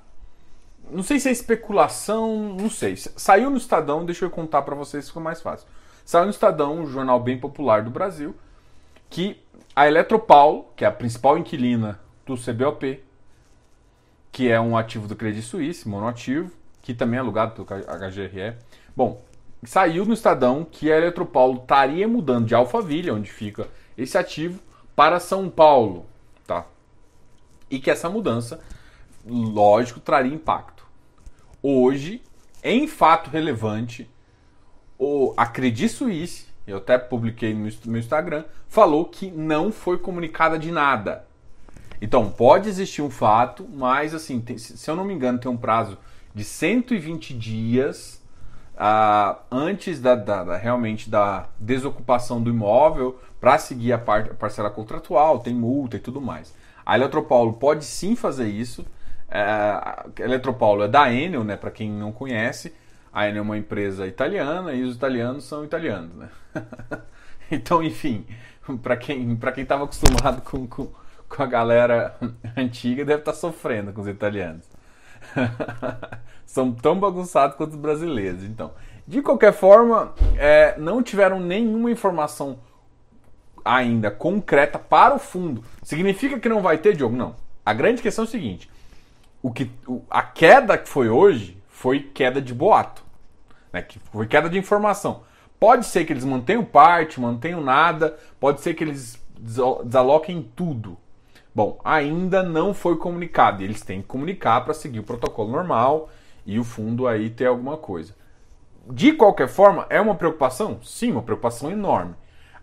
Não 0.90 1.02
sei 1.02 1.20
se 1.20 1.30
é 1.30 1.32
especulação, 1.32 2.56
não 2.60 2.70
sei. 2.70 2.96
Saiu 2.96 3.50
no 3.50 3.58
Estadão, 3.58 4.06
deixa 4.06 4.26
eu 4.26 4.30
contar 4.30 4.62
para 4.62 4.76
vocês, 4.76 5.08
ficou 5.08 5.24
mais 5.24 5.42
fácil. 5.42 5.68
Saiu 6.04 6.26
no 6.26 6.32
Estadão, 6.32 6.80
um 6.80 6.88
jornal 6.88 7.20
bem 7.20 7.40
popular 7.40 7.82
do 7.82 7.90
Brasil, 7.90 8.36
que 9.10 9.42
a 9.76 9.88
Eletropaulo, 9.88 10.68
que 10.76 10.86
é 10.86 10.88
a 10.88 10.92
principal 10.92 11.38
inquilina 11.38 12.00
do 12.26 12.36
CBOP, 12.38 13.04
que 14.32 14.50
é 14.50 14.60
um 14.60 14.78
ativo 14.78 15.08
do 15.08 15.16
Credit 15.16 15.42
Suisse, 15.42 15.88
monoativo, 15.88 16.52
que 16.82 16.94
também 16.94 17.18
é 17.18 17.22
alugado 17.22 17.66
pelo 17.66 17.82
HGRE. 17.82 18.56
Bom, 18.96 19.24
saiu 19.64 20.06
no 20.06 20.14
Estadão 20.14 20.64
que 20.64 20.92
a 20.92 20.98
Eletropaulo 20.98 21.62
estaria 21.62 22.08
mudando 22.08 22.46
de 22.46 22.54
Alphaville, 22.54 23.10
onde 23.10 23.32
fica 23.32 23.68
esse 23.98 24.18
ativo, 24.18 24.60
para 24.96 25.20
São 25.20 25.50
Paulo, 25.50 26.06
tá? 26.48 26.66
E 27.70 27.80
que 27.80 27.92
essa 27.92 28.10
mudança, 28.10 28.62
lógico, 29.26 30.00
traria 30.00 30.34
impacto. 30.34 30.86
Hoje, 31.62 32.22
em 32.64 32.88
fato 32.88 33.30
relevante, 33.30 34.10
o 34.98 35.34
a 35.36 35.46
Credit 35.46 35.90
Suisse, 35.90 36.48
eu 36.66 36.78
até 36.78 36.98
publiquei 36.98 37.54
no 37.54 37.70
meu 37.86 38.00
Instagram, 38.00 38.46
falou 38.68 39.06
que 39.06 39.30
não 39.30 39.72
foi 39.72 39.98
comunicada 39.98 40.58
de 40.58 40.72
nada. 40.72 41.28
Então, 42.02 42.30
pode 42.30 42.70
existir 42.70 43.02
um 43.02 43.10
fato, 43.10 43.68
mas 43.72 44.14
assim, 44.14 44.44
se 44.58 44.90
eu 44.90 44.96
não 44.96 45.06
me 45.06 45.14
engano, 45.14 45.40
tem 45.40 45.50
um 45.50 45.58
prazo 45.58 45.98
de 46.34 46.44
120 46.44 47.34
dias 47.34 48.22
uh, 48.76 49.38
antes 49.52 50.00
da, 50.00 50.16
da, 50.16 50.44
da, 50.44 50.58
realmente 50.58 51.10
da 51.10 51.48
desocupação 51.60 52.42
do 52.42 52.50
imóvel 52.50 53.20
para 53.40 53.58
seguir 53.58 53.94
a, 53.94 53.98
par, 53.98 54.22
a 54.32 54.34
parcela 54.34 54.70
contratual, 54.70 55.40
tem 55.40 55.54
multa 55.54 55.98
e 55.98 56.00
tudo 56.00 56.22
mais. 56.22 56.54
A 56.86 56.96
Eletropaulo 56.96 57.54
pode 57.54 57.84
sim 57.84 58.16
fazer 58.16 58.48
isso. 58.48 58.86
É, 59.30 59.42
a 59.42 60.06
Eletropaulo 60.20 60.84
é 60.84 60.88
da 60.88 61.12
Enel, 61.12 61.44
né, 61.44 61.58
para 61.58 61.72
quem 61.72 61.90
não 61.90 62.12
conhece. 62.12 62.74
A 63.12 63.28
Enel 63.28 63.40
é 63.40 63.42
uma 63.42 63.58
empresa 63.58 64.06
italiana 64.06 64.74
e 64.74 64.84
os 64.84 64.96
italianos 64.96 65.46
são 65.46 65.64
italianos, 65.64 66.14
né? 66.16 66.30
então, 67.50 67.82
enfim, 67.82 68.26
para 68.84 68.98
quem 68.98 69.36
para 69.36 69.52
quem 69.52 69.64
estava 69.64 69.86
acostumado 69.86 70.42
com, 70.42 70.68
com, 70.68 70.90
com, 71.28 71.44
a 71.44 71.46
galera 71.46 72.16
antiga, 72.58 73.06
deve 73.06 73.22
estar 73.22 73.32
tá 73.32 73.38
sofrendo 73.38 73.94
com 73.94 74.02
os 74.02 74.08
italianos. 74.08 74.75
são 76.46 76.72
tão 76.72 77.00
bagunçados 77.00 77.56
quanto 77.56 77.72
os 77.72 77.80
brasileiros. 77.80 78.44
Então, 78.44 78.72
de 79.08 79.22
qualquer 79.22 79.54
forma, 79.54 80.14
é, 80.38 80.76
não 80.78 81.04
tiveram 81.04 81.40
nenhuma 81.40 81.92
informação 81.92 82.60
ainda 83.64 84.12
concreta 84.12 84.78
para 84.78 85.16
o 85.16 85.20
fundo. 85.20 85.64
Significa 85.82 86.40
que 86.40 86.48
não 86.48 86.62
vai 86.62 86.78
ter, 86.78 86.96
Diogo? 86.96 87.16
Não. 87.16 87.36
A 87.66 87.74
grande 87.74 88.02
questão 88.02 88.24
é 88.24 88.28
o 88.28 88.30
seguinte: 88.30 88.70
o 89.42 89.52
que, 89.52 89.72
o, 89.88 90.04
a 90.10 90.22
queda 90.22 90.78
que 90.78 90.88
foi 90.88 91.10
hoje 91.10 91.58
foi 91.68 92.00
queda 92.00 92.42
de 92.42 92.54
boato, 92.54 93.04
né? 93.74 93.82
que 93.82 94.00
foi 94.12 94.28
queda 94.28 94.50
de 94.50 94.58
informação. 94.58 95.24
Pode 95.60 95.86
ser 95.86 96.06
que 96.06 96.14
eles 96.14 96.26
mantenham 96.26 96.64
parte, 96.64 97.20
mantenham 97.20 97.62
nada, 97.62 98.18
pode 98.40 98.62
ser 98.62 98.74
que 98.74 98.84
eles 98.84 99.20
desaloquem 99.40 100.50
tudo. 100.56 100.98
Bom, 101.56 101.80
ainda 101.86 102.44
não 102.44 102.74
foi 102.74 102.98
comunicado. 102.98 103.64
Eles 103.64 103.80
têm 103.82 104.02
que 104.02 104.08
comunicar 104.10 104.66
para 104.66 104.74
seguir 104.74 105.00
o 105.00 105.04
protocolo 105.04 105.50
normal 105.50 106.10
e 106.46 106.60
o 106.60 106.66
fundo 106.66 107.08
aí 107.08 107.30
ter 107.30 107.46
alguma 107.46 107.78
coisa. 107.78 108.14
De 108.90 109.14
qualquer 109.14 109.48
forma, 109.48 109.88
é 109.90 110.02
uma 110.02 110.16
preocupação? 110.16 110.82
Sim, 110.84 111.14
uma 111.14 111.24
preocupação 111.24 111.72
enorme. 111.72 112.14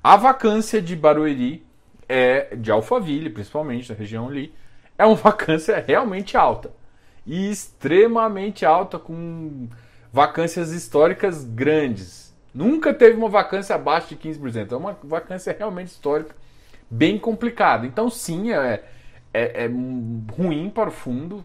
A 0.05 0.15
vacância 0.17 0.83
de 0.83 0.95
Barueri 0.95 1.65
é 2.07 2.55
de 2.55 2.71
Alphaville, 2.71 3.31
principalmente 3.31 3.89
da 3.89 3.95
região 3.95 4.29
ali, 4.29 4.55
é 4.99 5.07
uma 5.07 5.17
vacância 5.17 5.83
realmente 5.85 6.37
alta 6.37 6.71
e 7.27 7.51
extremamente 7.51 8.67
alta 8.67 8.99
com 8.99 9.69
vacâncias 10.13 10.71
históricas 10.71 11.45
grandes. 11.45 12.37
Nunca 12.55 12.93
teve 12.93 13.17
uma 13.17 13.31
vacância 13.31 13.75
abaixo 13.75 14.09
de 14.09 14.17
15%. 14.17 14.73
É 14.73 14.77
uma 14.77 14.99
vacância 15.03 15.57
realmente 15.59 15.89
histórica 15.89 16.42
bem 16.93 17.19
complicada. 17.19 17.87
Então, 17.87 18.11
sim, 18.11 18.53
é, 18.53 18.85
é, 19.33 19.65
é 19.65 19.67
ruim 19.67 20.69
para 20.69 20.91
o 20.91 20.93
fundo, 20.93 21.45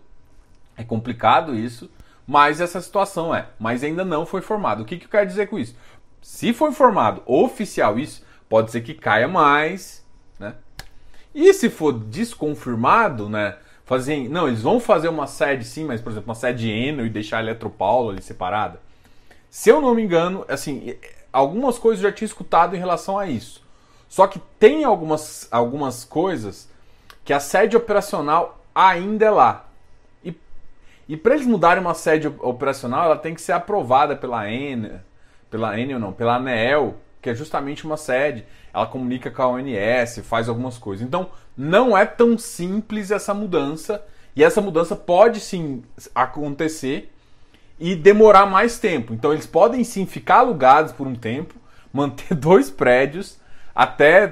é 0.75 0.83
complicado 0.83 1.55
isso, 1.55 1.89
mas 2.27 2.59
essa 2.59 2.81
situação 2.81 3.33
é. 3.33 3.47
Mas 3.57 3.83
ainda 3.83 4.03
não 4.03 4.25
foi 4.25 4.41
formado. 4.41 4.83
O 4.83 4.85
que, 4.85 4.97
que 4.97 5.05
eu 5.05 5.09
quero 5.09 5.25
dizer 5.25 5.47
com 5.47 5.57
isso? 5.57 5.75
Se 6.21 6.51
for 6.51 6.73
formado 6.73 7.23
oficial 7.25 7.97
isso, 7.97 8.23
pode 8.49 8.71
ser 8.71 8.81
que 8.81 8.93
caia 8.93 9.27
mais, 9.27 10.05
né? 10.37 10.55
E 11.33 11.53
se 11.53 11.69
for 11.69 11.93
desconfirmado, 11.93 13.29
né? 13.29 13.55
Fazer, 13.85 14.27
não, 14.27 14.49
eles 14.49 14.61
vão 14.61 14.81
fazer 14.81 15.07
uma 15.07 15.27
sede 15.27 15.63
sim, 15.63 15.85
mas 15.85 16.01
por 16.01 16.11
exemplo, 16.11 16.27
uma 16.27 16.35
sede 16.35 16.69
Eno 16.69 17.05
e 17.05 17.09
deixar 17.09 17.37
a 17.37 17.41
Eletropaulo 17.41 18.09
ali 18.09 18.21
separada. 18.21 18.81
Se 19.49 19.69
eu 19.69 19.79
não 19.79 19.95
me 19.95 20.03
engano, 20.03 20.43
assim, 20.49 20.93
algumas 21.31 21.79
coisas 21.79 22.03
eu 22.03 22.09
já 22.09 22.15
tinha 22.15 22.25
escutado 22.25 22.75
em 22.75 22.79
relação 22.79 23.17
a 23.17 23.27
isso. 23.27 23.65
Só 24.09 24.27
que 24.27 24.39
tem 24.59 24.83
algumas, 24.83 25.47
algumas 25.51 26.03
coisas 26.03 26.69
que 27.25 27.33
a 27.33 27.39
sede 27.39 27.75
operacional 27.75 28.63
ainda 28.73 29.25
é 29.25 29.29
lá. 29.29 29.65
E, 30.23 30.35
e 31.09 31.17
para 31.17 31.35
eles 31.35 31.45
mudarem 31.45 31.83
uma 31.83 31.93
sede 31.93 32.27
operacional, 32.27 33.05
ela 33.05 33.17
tem 33.17 33.33
que 33.33 33.41
ser 33.41 33.51
aprovada 33.51 34.15
pela 34.15 34.49
Enel, 34.49 34.99
pela 35.49 35.79
Enel 35.79 35.99
não, 35.99 36.13
pela 36.13 36.35
ANEEL, 36.35 36.95
que 37.21 37.29
é 37.29 37.35
justamente 37.35 37.85
uma 37.85 37.97
sede. 37.97 38.45
Ela 38.73 38.85
comunica 38.85 39.29
com 39.29 39.41
a 39.41 39.47
ONS, 39.47 40.19
faz 40.23 40.47
algumas 40.47 40.77
coisas. 40.77 41.05
Então, 41.05 41.29
não 41.57 41.97
é 41.97 42.05
tão 42.05 42.37
simples 42.37 43.09
essa 43.09 43.33
mudança 43.33 44.05
E 44.35 44.43
essa 44.43 44.61
mudança 44.61 44.95
pode 44.95 45.39
sim 45.39 45.83
acontecer 46.13 47.11
e 47.79 47.95
demorar 47.95 48.45
mais 48.45 48.77
tempo. 48.77 49.13
Então 49.13 49.33
eles 49.33 49.47
podem 49.47 49.83
sim 49.83 50.05
ficar 50.05 50.39
alugados 50.39 50.91
por 50.91 51.07
um 51.07 51.15
tempo, 51.15 51.55
manter 51.91 52.35
dois 52.35 52.69
prédios 52.69 53.36
até 53.77 54.27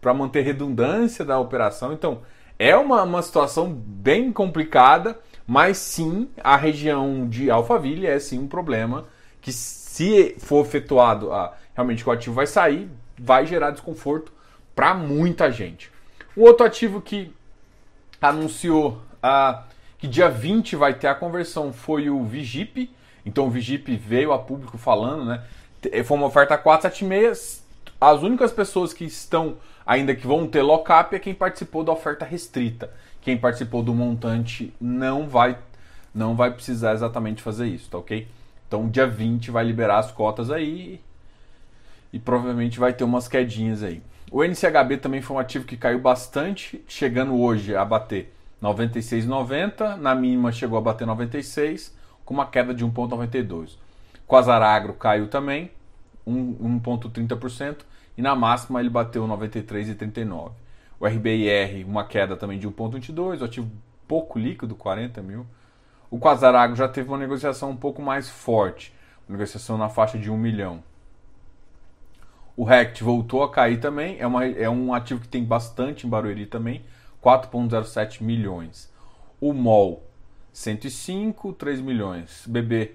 para 0.00 0.14
manter 0.14 0.40
redundância 0.40 1.26
da 1.26 1.38
operação. 1.38 1.92
Então 1.92 2.22
é 2.58 2.74
uma, 2.74 3.02
uma 3.02 3.20
situação 3.20 3.70
bem 3.70 4.32
complicada, 4.32 5.18
mas 5.46 5.76
sim 5.76 6.30
a 6.42 6.56
região 6.56 7.28
de 7.28 7.50
Alphaville 7.50 8.06
é 8.06 8.18
sim 8.18 8.38
um 8.38 8.48
problema 8.48 9.04
que 9.42 9.52
se 9.52 10.34
for 10.38 10.64
efetuado 10.64 11.30
a, 11.34 11.54
realmente 11.74 12.08
o 12.08 12.10
ativo 12.10 12.34
vai 12.34 12.46
sair, 12.46 12.88
vai 13.18 13.44
gerar 13.44 13.72
desconforto 13.72 14.32
para 14.74 14.94
muita 14.94 15.52
gente. 15.52 15.92
O 16.34 16.40
outro 16.40 16.64
ativo 16.64 17.02
que 17.02 17.30
anunciou 18.22 19.02
ah, 19.22 19.64
que 19.98 20.08
dia 20.08 20.30
20 20.30 20.76
vai 20.76 20.94
ter 20.94 21.08
a 21.08 21.14
conversão 21.14 21.74
foi 21.74 22.08
o 22.08 22.24
Vigip. 22.24 22.90
Então 23.26 23.48
o 23.48 23.50
Vigip 23.50 23.94
veio 23.96 24.32
a 24.32 24.38
público 24.38 24.78
falando, 24.78 25.26
né? 25.26 25.44
Foi 26.04 26.16
uma 26.16 26.26
oferta 26.26 26.56
476. 26.56 27.61
As 28.02 28.20
únicas 28.20 28.50
pessoas 28.50 28.92
que 28.92 29.04
estão 29.04 29.58
ainda 29.86 30.12
que 30.12 30.26
vão 30.26 30.44
ter 30.48 30.60
lock-up 30.60 31.14
é 31.14 31.20
quem 31.20 31.32
participou 31.32 31.84
da 31.84 31.92
oferta 31.92 32.24
restrita. 32.24 32.90
Quem 33.20 33.38
participou 33.38 33.80
do 33.80 33.94
montante 33.94 34.74
não 34.80 35.28
vai 35.28 35.56
não 36.12 36.34
vai 36.34 36.50
precisar 36.50 36.94
exatamente 36.94 37.40
fazer 37.40 37.68
isso, 37.68 37.88
tá 37.88 37.98
ok? 37.98 38.26
Então 38.66 38.88
dia 38.88 39.06
20 39.06 39.52
vai 39.52 39.64
liberar 39.64 40.00
as 40.00 40.10
cotas 40.10 40.50
aí 40.50 41.00
e 42.12 42.18
provavelmente 42.18 42.80
vai 42.80 42.92
ter 42.92 43.04
umas 43.04 43.28
quedinhas 43.28 43.84
aí. 43.84 44.02
O 44.32 44.42
NCHB 44.42 44.96
também 44.96 45.22
foi 45.22 45.36
um 45.36 45.38
ativo 45.38 45.64
que 45.64 45.76
caiu 45.76 46.00
bastante, 46.00 46.82
chegando 46.88 47.40
hoje 47.40 47.76
a 47.76 47.84
bater 47.84 48.34
96,90, 48.60 49.94
na 49.94 50.12
mínima 50.12 50.50
chegou 50.50 50.76
a 50.76 50.82
bater 50.82 51.06
96, 51.06 51.96
com 52.24 52.34
uma 52.34 52.46
queda 52.46 52.74
de 52.74 52.84
1,92. 52.84 53.76
Quasar 54.26 54.60
Agro 54.60 54.94
caiu 54.94 55.28
também, 55.28 55.70
1,30%, 56.26 57.91
e 58.16 58.22
na 58.22 58.34
máxima 58.34 58.80
ele 58.80 58.90
bateu 58.90 59.26
93,39. 59.26 60.52
O 61.00 61.06
RBIR, 61.06 61.86
uma 61.86 62.04
queda 62.04 62.36
também 62.36 62.58
de 62.58 62.68
1,22, 62.68 63.40
o 63.40 63.44
ativo 63.44 63.70
pouco 64.06 64.38
líquido, 64.38 64.74
40 64.74 65.22
mil. 65.22 65.46
O 66.10 66.18
Quasar 66.18 66.54
Agro 66.54 66.76
já 66.76 66.88
teve 66.88 67.08
uma 67.08 67.18
negociação 67.18 67.70
um 67.70 67.76
pouco 67.76 68.02
mais 68.02 68.28
forte, 68.28 68.94
uma 69.26 69.36
negociação 69.36 69.78
na 69.78 69.88
faixa 69.88 70.18
de 70.18 70.30
1 70.30 70.36
milhão. 70.36 70.82
O 72.54 72.64
RECT 72.64 73.02
voltou 73.02 73.42
a 73.42 73.50
cair 73.50 73.80
também, 73.80 74.20
é, 74.20 74.26
uma, 74.26 74.44
é 74.44 74.68
um 74.68 74.92
ativo 74.92 75.20
que 75.20 75.28
tem 75.28 75.42
bastante 75.42 76.06
em 76.06 76.10
Barueri 76.10 76.44
também, 76.44 76.84
4,07 77.24 78.22
milhões. 78.22 78.92
O 79.40 79.54
MOL, 79.54 80.02
105, 80.52 81.54
3 81.54 81.80
milhões. 81.80 82.44
BB, 82.46 82.94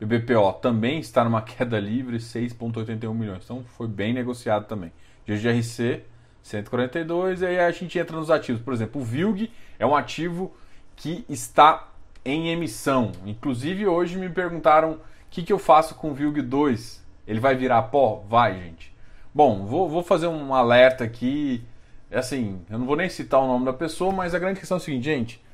BBPO 0.00 0.52
também 0.54 1.00
está 1.00 1.24
numa 1.24 1.42
queda 1.42 1.78
livre, 1.78 2.18
6,81 2.18 3.14
milhões. 3.14 3.44
Então 3.44 3.64
foi 3.76 3.88
bem 3.88 4.12
negociado 4.12 4.66
também. 4.66 4.92
GGRC, 5.26 6.02
142, 6.42 7.42
e 7.42 7.46
aí 7.46 7.60
a 7.60 7.70
gente 7.70 7.98
entra 7.98 8.16
nos 8.16 8.30
ativos. 8.30 8.62
Por 8.62 8.72
exemplo, 8.72 9.00
o 9.00 9.04
VILG 9.04 9.50
é 9.78 9.86
um 9.86 9.94
ativo 9.94 10.54
que 10.96 11.24
está 11.28 11.88
em 12.24 12.48
emissão. 12.48 13.12
Inclusive 13.26 13.86
hoje 13.86 14.18
me 14.18 14.28
perguntaram 14.28 14.92
o 14.92 15.00
que, 15.30 15.42
que 15.42 15.52
eu 15.52 15.58
faço 15.58 15.94
com 15.94 16.10
o 16.10 16.14
VILG 16.14 16.42
2 16.42 17.08
ele 17.28 17.40
vai 17.40 17.54
virar 17.54 17.82
pó? 17.82 18.24
Vai, 18.26 18.58
gente. 18.58 18.96
Bom, 19.34 19.66
vou, 19.66 19.86
vou 19.86 20.02
fazer 20.02 20.26
um 20.26 20.54
alerta 20.54 21.04
aqui. 21.04 21.62
É 22.10 22.18
assim, 22.18 22.62
eu 22.70 22.78
não 22.78 22.86
vou 22.86 22.96
nem 22.96 23.10
citar 23.10 23.38
o 23.38 23.46
nome 23.46 23.66
da 23.66 23.72
pessoa, 23.74 24.10
mas 24.10 24.34
a 24.34 24.38
grande 24.38 24.58
questão 24.58 24.78
é 24.78 24.80
a 24.80 24.82
seguinte, 24.82 25.04
gente. 25.04 25.44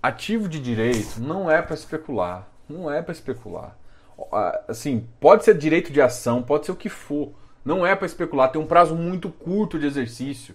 Ativo 0.00 0.48
de 0.48 0.60
direito 0.60 1.20
não 1.20 1.50
é 1.50 1.60
para 1.60 1.74
especular. 1.74 2.48
Não 2.72 2.90
é 2.90 3.02
para 3.02 3.12
especular. 3.12 3.76
Assim, 4.66 5.06
pode 5.20 5.44
ser 5.44 5.56
direito 5.56 5.92
de 5.92 6.00
ação, 6.00 6.42
pode 6.42 6.66
ser 6.66 6.72
o 6.72 6.76
que 6.76 6.88
for. 6.88 7.32
Não 7.64 7.86
é 7.86 7.94
para 7.94 8.06
especular. 8.06 8.50
Tem 8.50 8.60
um 8.60 8.66
prazo 8.66 8.94
muito 8.94 9.28
curto 9.28 9.78
de 9.78 9.86
exercício. 9.86 10.54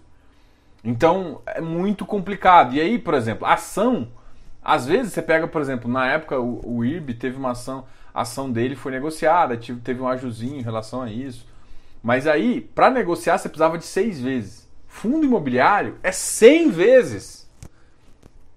Então, 0.83 1.41
é 1.45 1.61
muito 1.61 2.05
complicado. 2.05 2.73
E 2.73 2.81
aí, 2.81 2.97
por 2.97 3.13
exemplo, 3.13 3.45
ação. 3.45 4.09
Às 4.63 4.85
vezes 4.85 5.13
você 5.13 5.21
pega, 5.21 5.47
por 5.47 5.61
exemplo, 5.61 5.89
na 5.89 6.07
época 6.07 6.39
o, 6.39 6.83
IRB 6.83 7.13
teve 7.13 7.37
uma 7.37 7.51
ação 7.51 7.85
a 8.13 8.21
ação 8.21 8.51
dele 8.51 8.75
foi 8.75 8.91
negociada, 8.91 9.55
teve 9.55 10.01
um 10.01 10.07
ajuzinho 10.07 10.57
em 10.57 10.63
relação 10.63 11.03
a 11.03 11.11
isso. 11.11 11.45
Mas 12.01 12.25
aí, 12.25 12.61
para 12.61 12.89
negociar, 12.89 13.37
você 13.37 13.47
precisava 13.47 13.77
de 13.77 13.85
seis 13.85 14.19
vezes. 14.19 14.67
Fundo 14.87 15.23
imobiliário 15.23 15.99
é 16.01 16.11
100 16.11 16.71
vezes. 16.71 17.46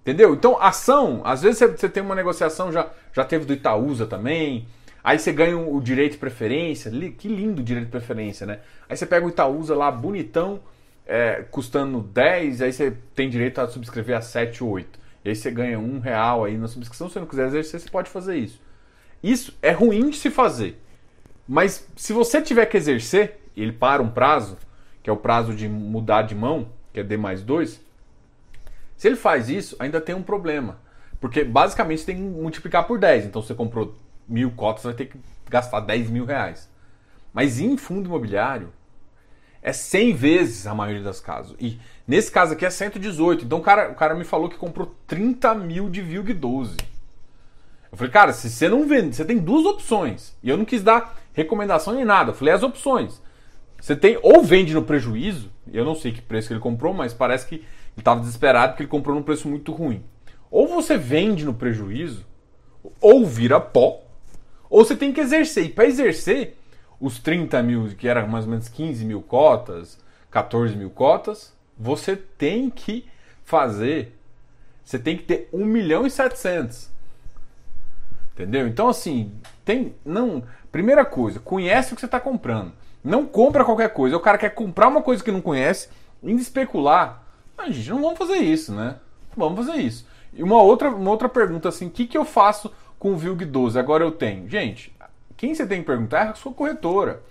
Entendeu? 0.02 0.34
Então, 0.34 0.60
ação, 0.60 1.20
às 1.24 1.42
vezes 1.42 1.60
você 1.60 1.88
tem 1.88 2.02
uma 2.02 2.14
negociação, 2.14 2.72
já, 2.72 2.88
já 3.12 3.24
teve 3.24 3.44
do 3.44 3.52
Itaúsa 3.52 4.06
também. 4.06 4.66
Aí 5.04 5.18
você 5.18 5.32
ganha 5.32 5.58
o 5.58 5.80
direito 5.80 6.12
de 6.12 6.18
preferência. 6.18 6.90
Que 7.12 7.28
lindo 7.28 7.62
direito 7.62 7.86
de 7.86 7.90
preferência, 7.90 8.46
né? 8.46 8.60
Aí 8.88 8.96
você 8.96 9.06
pega 9.06 9.26
o 9.26 9.28
Itaúsa 9.28 9.74
lá, 9.74 9.90
bonitão, 9.90 10.60
é, 11.06 11.44
custando 11.50 12.00
10, 12.00 12.62
aí 12.62 12.72
você 12.72 12.96
tem 13.14 13.28
direito 13.28 13.60
a 13.60 13.68
subscrever 13.68 14.16
a 14.16 14.20
7 14.20 14.64
ou 14.64 14.70
8. 14.70 14.98
E 15.24 15.28
aí 15.28 15.36
você 15.36 15.50
ganha 15.50 15.78
um 15.78 15.98
real 15.98 16.44
aí 16.44 16.56
na 16.56 16.68
subscrição. 16.68 17.08
Se 17.08 17.14
você 17.14 17.20
não 17.20 17.26
quiser 17.26 17.46
exercer, 17.48 17.80
você 17.80 17.90
pode 17.90 18.08
fazer 18.08 18.36
isso. 18.36 18.60
Isso 19.22 19.56
é 19.60 19.70
ruim 19.70 20.08
de 20.10 20.16
se 20.16 20.30
fazer. 20.30 20.80
Mas 21.46 21.86
se 21.96 22.12
você 22.12 22.40
tiver 22.40 22.64
que 22.66 22.76
exercer, 22.76 23.40
ele 23.56 23.72
para 23.72 24.02
um 24.02 24.08
prazo, 24.08 24.56
que 25.02 25.10
é 25.10 25.12
o 25.12 25.16
prazo 25.16 25.54
de 25.54 25.68
mudar 25.68 26.22
de 26.22 26.34
mão, 26.34 26.68
que 26.92 27.00
é 27.00 27.02
D 27.02 27.16
mais 27.16 27.42
2, 27.42 27.80
se 29.00 29.08
ele 29.08 29.16
faz 29.16 29.48
isso, 29.48 29.76
ainda 29.78 29.98
tem 29.98 30.14
um 30.14 30.22
problema. 30.22 30.78
Porque 31.18 31.42
basicamente 31.42 32.00
você 32.00 32.04
tem 32.12 32.16
que 32.16 32.20
multiplicar 32.20 32.86
por 32.86 32.98
10. 32.98 33.24
Então 33.24 33.40
você 33.40 33.54
comprou 33.54 33.96
mil 34.28 34.50
cotas, 34.50 34.84
vai 34.84 34.92
ter 34.92 35.06
que 35.06 35.18
gastar 35.48 35.80
10 35.80 36.10
mil 36.10 36.26
reais. 36.26 36.68
Mas 37.32 37.58
em 37.58 37.78
fundo 37.78 38.10
imobiliário, 38.10 38.70
é 39.62 39.72
100 39.72 40.12
vezes 40.12 40.66
a 40.66 40.74
maioria 40.74 41.02
das 41.02 41.18
casos. 41.18 41.56
E 41.58 41.80
nesse 42.06 42.30
caso 42.30 42.52
aqui 42.52 42.66
é 42.66 42.68
118. 42.68 43.46
Então 43.46 43.60
o 43.60 43.62
cara, 43.62 43.90
o 43.90 43.94
cara 43.94 44.14
me 44.14 44.22
falou 44.22 44.50
que 44.50 44.58
comprou 44.58 44.94
30 45.06 45.54
mil 45.54 45.88
de 45.88 46.02
VILG 46.02 46.34
12. 46.34 46.76
Eu 47.90 47.96
falei, 47.96 48.12
cara, 48.12 48.34
se 48.34 48.50
você 48.50 48.68
não 48.68 48.86
vende, 48.86 49.16
você 49.16 49.24
tem 49.24 49.38
duas 49.38 49.64
opções. 49.64 50.36
E 50.42 50.50
eu 50.50 50.58
não 50.58 50.66
quis 50.66 50.82
dar 50.82 51.18
recomendação 51.32 51.94
nem 51.94 52.04
nada. 52.04 52.32
Eu 52.32 52.34
falei 52.34 52.52
as 52.52 52.62
opções. 52.62 53.18
Você 53.80 53.96
tem 53.96 54.18
ou 54.22 54.44
vende 54.44 54.74
no 54.74 54.82
prejuízo, 54.82 55.50
eu 55.72 55.86
não 55.86 55.94
sei 55.94 56.12
que 56.12 56.20
preço 56.20 56.48
que 56.48 56.52
ele 56.52 56.60
comprou, 56.60 56.92
mas 56.92 57.14
parece 57.14 57.46
que 57.46 57.64
ele 57.96 58.00
estava 58.00 58.20
desesperado 58.20 58.72
porque 58.72 58.82
ele 58.82 58.90
comprou 58.90 59.14
num 59.14 59.22
preço 59.22 59.48
muito 59.48 59.72
ruim. 59.72 60.02
Ou 60.50 60.66
você 60.66 60.96
vende 60.96 61.44
no 61.44 61.54
prejuízo, 61.54 62.26
ou 63.00 63.26
vira 63.26 63.60
pó, 63.60 64.02
ou 64.68 64.84
você 64.84 64.96
tem 64.96 65.12
que 65.12 65.20
exercer. 65.20 65.66
E 65.66 65.68
para 65.68 65.86
exercer, 65.86 66.56
os 67.00 67.18
30 67.18 67.62
mil, 67.62 67.88
que 67.96 68.08
era 68.08 68.26
mais 68.26 68.44
ou 68.44 68.50
menos 68.50 68.68
15 68.68 69.04
mil 69.04 69.22
cotas, 69.22 69.98
14 70.30 70.76
mil 70.76 70.90
cotas, 70.90 71.52
você 71.78 72.16
tem 72.16 72.68
que 72.68 73.06
fazer, 73.44 74.16
você 74.84 74.98
tem 74.98 75.16
que 75.16 75.24
ter 75.24 75.48
1 75.52 75.64
milhão 75.64 76.06
e 76.06 76.10
700. 76.10 76.90
Entendeu? 78.32 78.66
Então, 78.66 78.88
assim, 78.88 79.32
tem. 79.64 79.94
não 80.04 80.42
Primeira 80.70 81.04
coisa, 81.04 81.40
conhece 81.40 81.92
o 81.92 81.96
que 81.96 82.00
você 82.00 82.06
está 82.06 82.20
comprando. 82.20 82.72
Não 83.02 83.26
compra 83.26 83.64
qualquer 83.64 83.92
coisa. 83.92 84.16
O 84.16 84.20
cara 84.20 84.38
quer 84.38 84.50
comprar 84.50 84.86
uma 84.86 85.02
coisa 85.02 85.22
que 85.22 85.32
não 85.32 85.40
conhece, 85.40 85.88
indo 86.22 86.40
especular. 86.40 87.24
A 87.60 87.70
gente, 87.70 87.90
não 87.90 88.00
vamos 88.00 88.18
fazer 88.18 88.38
isso, 88.38 88.74
né? 88.74 88.96
Vamos 89.36 89.66
fazer 89.66 89.80
isso. 89.80 90.06
E 90.32 90.42
uma 90.42 90.62
outra, 90.62 90.90
uma 90.90 91.10
outra 91.10 91.28
pergunta 91.28 91.68
assim: 91.68 91.86
o 91.86 91.90
que, 91.90 92.06
que 92.06 92.16
eu 92.16 92.24
faço 92.24 92.72
com 92.98 93.12
o 93.12 93.16
VILG 93.16 93.44
12? 93.44 93.78
Agora 93.78 94.04
eu 94.04 94.12
tenho. 94.12 94.48
Gente, 94.48 94.94
quem 95.36 95.54
você 95.54 95.66
tem 95.66 95.80
que 95.80 95.86
perguntar 95.86 96.26
é 96.26 96.28
a 96.30 96.34
sua 96.34 96.52
corretora. 96.52 97.22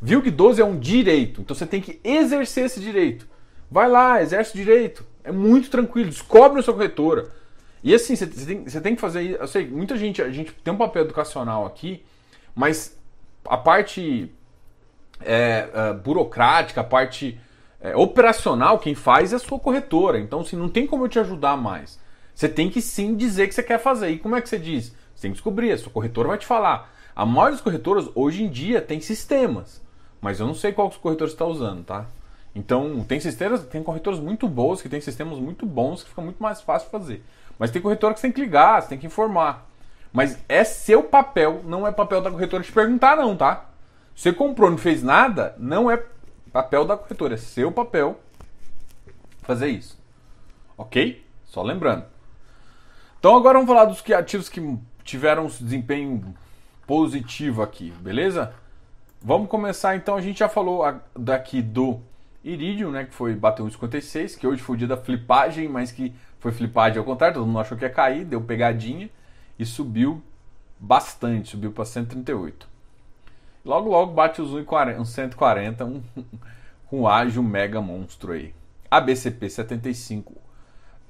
VILG 0.00 0.30
12 0.30 0.60
é 0.60 0.64
um 0.64 0.78
direito, 0.78 1.40
então 1.40 1.56
você 1.56 1.66
tem 1.66 1.80
que 1.80 2.00
exercer 2.04 2.66
esse 2.66 2.80
direito. 2.80 3.26
Vai 3.70 3.88
lá, 3.88 4.22
exerce 4.22 4.52
o 4.52 4.56
direito. 4.56 5.04
É 5.24 5.32
muito 5.32 5.70
tranquilo, 5.70 6.10
descobre 6.10 6.56
na 6.56 6.62
sua 6.62 6.74
corretora. 6.74 7.30
E 7.82 7.94
assim, 7.94 8.14
você 8.14 8.26
tem, 8.26 8.64
tem, 8.64 8.94
que 8.94 9.00
fazer. 9.00 9.38
Eu 9.40 9.46
sei, 9.46 9.66
muita 9.66 9.96
gente. 9.96 10.20
A 10.22 10.30
gente 10.30 10.52
tem 10.52 10.72
um 10.72 10.76
papel 10.76 11.02
educacional 11.02 11.66
aqui, 11.66 12.04
mas 12.54 12.96
a 13.44 13.56
parte 13.56 14.32
é, 15.20 15.68
é, 15.72 15.92
burocrática, 15.92 16.80
a 16.80 16.84
parte 16.84 17.40
é, 17.80 17.96
operacional, 17.96 18.78
quem 18.78 18.94
faz 18.94 19.32
é 19.32 19.36
a 19.36 19.38
sua 19.38 19.58
corretora. 19.58 20.18
Então, 20.18 20.40
assim, 20.40 20.56
não 20.56 20.68
tem 20.68 20.86
como 20.86 21.04
eu 21.04 21.08
te 21.08 21.18
ajudar 21.18 21.56
mais. 21.56 21.98
Você 22.34 22.48
tem 22.48 22.68
que 22.68 22.82
sim 22.82 23.16
dizer 23.16 23.48
que 23.48 23.54
você 23.54 23.62
quer 23.62 23.78
fazer. 23.78 24.10
E 24.10 24.18
como 24.18 24.36
é 24.36 24.40
que 24.40 24.48
você 24.48 24.58
diz? 24.58 24.94
Você 25.14 25.22
tem 25.22 25.30
que 25.30 25.36
descobrir, 25.36 25.72
a 25.72 25.78
sua 25.78 25.92
corretora 25.92 26.28
vai 26.28 26.38
te 26.38 26.46
falar. 26.46 26.92
A 27.14 27.24
maioria 27.24 27.52
das 27.52 27.62
corretoras 27.62 28.10
hoje 28.14 28.42
em 28.42 28.48
dia 28.48 28.82
tem 28.82 29.00
sistemas, 29.00 29.82
mas 30.20 30.38
eu 30.38 30.46
não 30.46 30.54
sei 30.54 30.72
qual 30.72 30.88
os 30.88 30.98
corretores 30.98 31.32
está 31.32 31.46
usando, 31.46 31.82
tá? 31.82 32.04
Então, 32.54 33.04
tem 33.04 33.20
sistemas, 33.20 33.64
tem 33.64 33.82
corretoras 33.82 34.20
muito 34.20 34.46
boas 34.48 34.82
que 34.82 34.88
tem 34.88 35.00
sistemas 35.00 35.38
muito 35.38 35.64
bons 35.64 36.02
que 36.02 36.10
fica 36.10 36.22
muito 36.22 36.42
mais 36.42 36.60
fácil 36.60 36.90
fazer. 36.90 37.24
Mas 37.58 37.70
tem 37.70 37.80
corretora 37.80 38.12
que 38.12 38.20
você 38.20 38.26
tem 38.26 38.32
que 38.32 38.40
ligar, 38.40 38.82
você 38.82 38.88
tem 38.88 38.98
que 38.98 39.06
informar. 39.06 39.66
Mas 40.12 40.38
é 40.48 40.64
seu 40.64 41.02
papel, 41.02 41.62
não 41.64 41.86
é 41.86 41.92
papel 41.92 42.20
da 42.20 42.30
corretora 42.30 42.62
te 42.62 42.72
perguntar, 42.72 43.16
não, 43.16 43.36
tá? 43.36 43.66
Você 44.14 44.32
comprou 44.32 44.70
não 44.70 44.78
fez 44.78 45.02
nada, 45.02 45.54
não 45.58 45.90
é 45.90 46.02
papel 46.56 46.86
da 46.86 46.96
corretora, 46.96 47.34
é 47.34 47.36
seu 47.36 47.70
papel 47.70 48.18
fazer 49.42 49.68
isso. 49.68 49.98
Ok? 50.78 51.22
Só 51.44 51.62
lembrando. 51.62 52.06
Então 53.18 53.36
agora 53.36 53.58
vamos 53.58 53.68
falar 53.68 53.84
dos 53.84 54.02
ativos 54.10 54.48
que 54.48 54.78
tiveram 55.04 55.46
desempenho 55.46 56.34
positivo 56.86 57.60
aqui, 57.62 57.90
beleza? 58.00 58.54
Vamos 59.20 59.50
começar 59.50 59.96
então, 59.96 60.16
a 60.16 60.20
gente 60.22 60.38
já 60.38 60.48
falou 60.48 60.82
daqui 61.14 61.60
do 61.60 62.00
Iridium, 62.42 62.90
né, 62.90 63.04
que 63.04 63.14
foi 63.14 63.34
bateu 63.34 63.66
1,56, 63.66 64.38
que 64.38 64.46
hoje 64.46 64.62
foi 64.62 64.76
o 64.76 64.78
dia 64.78 64.88
da 64.88 64.96
flipagem, 64.96 65.68
mas 65.68 65.92
que 65.92 66.14
foi 66.38 66.52
flipagem 66.52 66.98
ao 66.98 67.04
contrário, 67.04 67.34
todo 67.34 67.46
mundo 67.46 67.58
achou 67.58 67.76
que 67.76 67.84
ia 67.84 67.90
cair, 67.90 68.24
deu 68.24 68.40
pegadinha 68.40 69.10
e 69.58 69.66
subiu 69.66 70.22
bastante, 70.80 71.50
subiu 71.50 71.70
para 71.70 71.84
138. 71.84 72.75
Logo 73.66 73.90
logo 73.90 74.12
bate 74.12 74.40
os 74.40 74.50
140, 74.52 75.84
um, 75.84 76.02
um 76.92 77.06
ágil 77.08 77.42
mega 77.42 77.80
monstro 77.82 78.32
aí. 78.32 78.54
A 78.88 79.00
BCP 79.00 79.50
75 79.50 80.34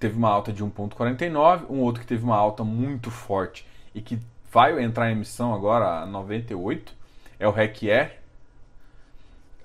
teve 0.00 0.16
uma 0.16 0.30
alta 0.30 0.50
de 0.50 0.64
1,49, 0.64 1.66
um 1.68 1.80
outro 1.80 2.00
que 2.00 2.06
teve 2.06 2.24
uma 2.24 2.36
alta 2.36 2.64
muito 2.64 3.10
forte 3.10 3.66
e 3.94 4.00
que 4.00 4.18
vai 4.50 4.82
entrar 4.82 5.10
em 5.10 5.12
emissão 5.12 5.52
agora 5.52 6.00
a 6.00 6.06
98 6.06 6.94
é 7.38 7.46
o 7.46 7.50
REC 7.50 7.82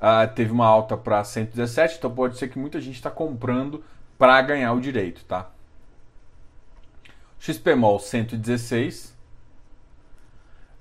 uh, 0.02 0.28
teve 0.36 0.52
uma 0.52 0.66
alta 0.66 0.98
para 0.98 1.24
117, 1.24 1.98
então 1.98 2.14
pode 2.14 2.38
ser 2.38 2.50
que 2.50 2.60
muita 2.60 2.82
gente 2.82 2.96
está 2.96 3.10
comprando 3.10 3.82
para 4.18 4.42
ganhar 4.42 4.74
o 4.74 4.82
direito, 4.82 5.24
tá? 5.24 5.50
XPMOL 7.40 8.00
116, 8.00 9.16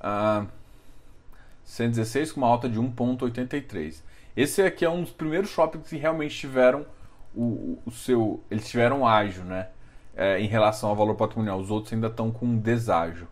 uh, 0.01 0.60
116 1.71 2.33
com 2.33 2.41
uma 2.41 2.49
alta 2.49 2.69
de 2.69 2.81
1,83. 2.81 4.03
Esse 4.37 4.61
aqui 4.61 4.85
é 4.85 4.91
um 4.91 5.03
dos 5.03 5.13
primeiros 5.13 5.51
shoppings 5.51 5.89
que 5.89 5.97
realmente 5.97 6.37
tiveram 6.37 6.85
o, 7.35 7.79
o 7.87 7.91
seu. 7.93 8.43
Eles 8.51 8.69
tiveram 8.69 9.07
ágio, 9.07 9.45
né? 9.45 9.69
É, 10.17 10.41
em 10.41 10.49
relação 10.49 10.91
ao 10.91 10.97
valor 10.97 11.15
patrimonial. 11.15 11.61
Os 11.61 11.71
outros 11.71 11.93
ainda 11.93 12.09
estão 12.09 12.33
com 12.33 12.57
deságio. 12.57 13.29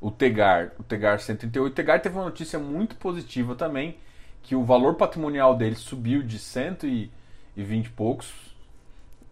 O 0.00 0.10
Tegar, 0.10 0.72
o 0.78 0.82
Tegar 0.82 1.18
138. 1.18 1.72
O 1.72 1.74
Tegar 1.74 2.02
teve 2.02 2.14
uma 2.14 2.24
notícia 2.24 2.58
muito 2.58 2.94
positiva 2.96 3.54
também, 3.54 3.96
que 4.42 4.54
o 4.54 4.62
valor 4.62 4.96
patrimonial 4.96 5.56
dele 5.56 5.76
subiu 5.76 6.22
de 6.22 6.38
120 6.38 7.10
e 7.56 7.90
poucos 7.90 8.30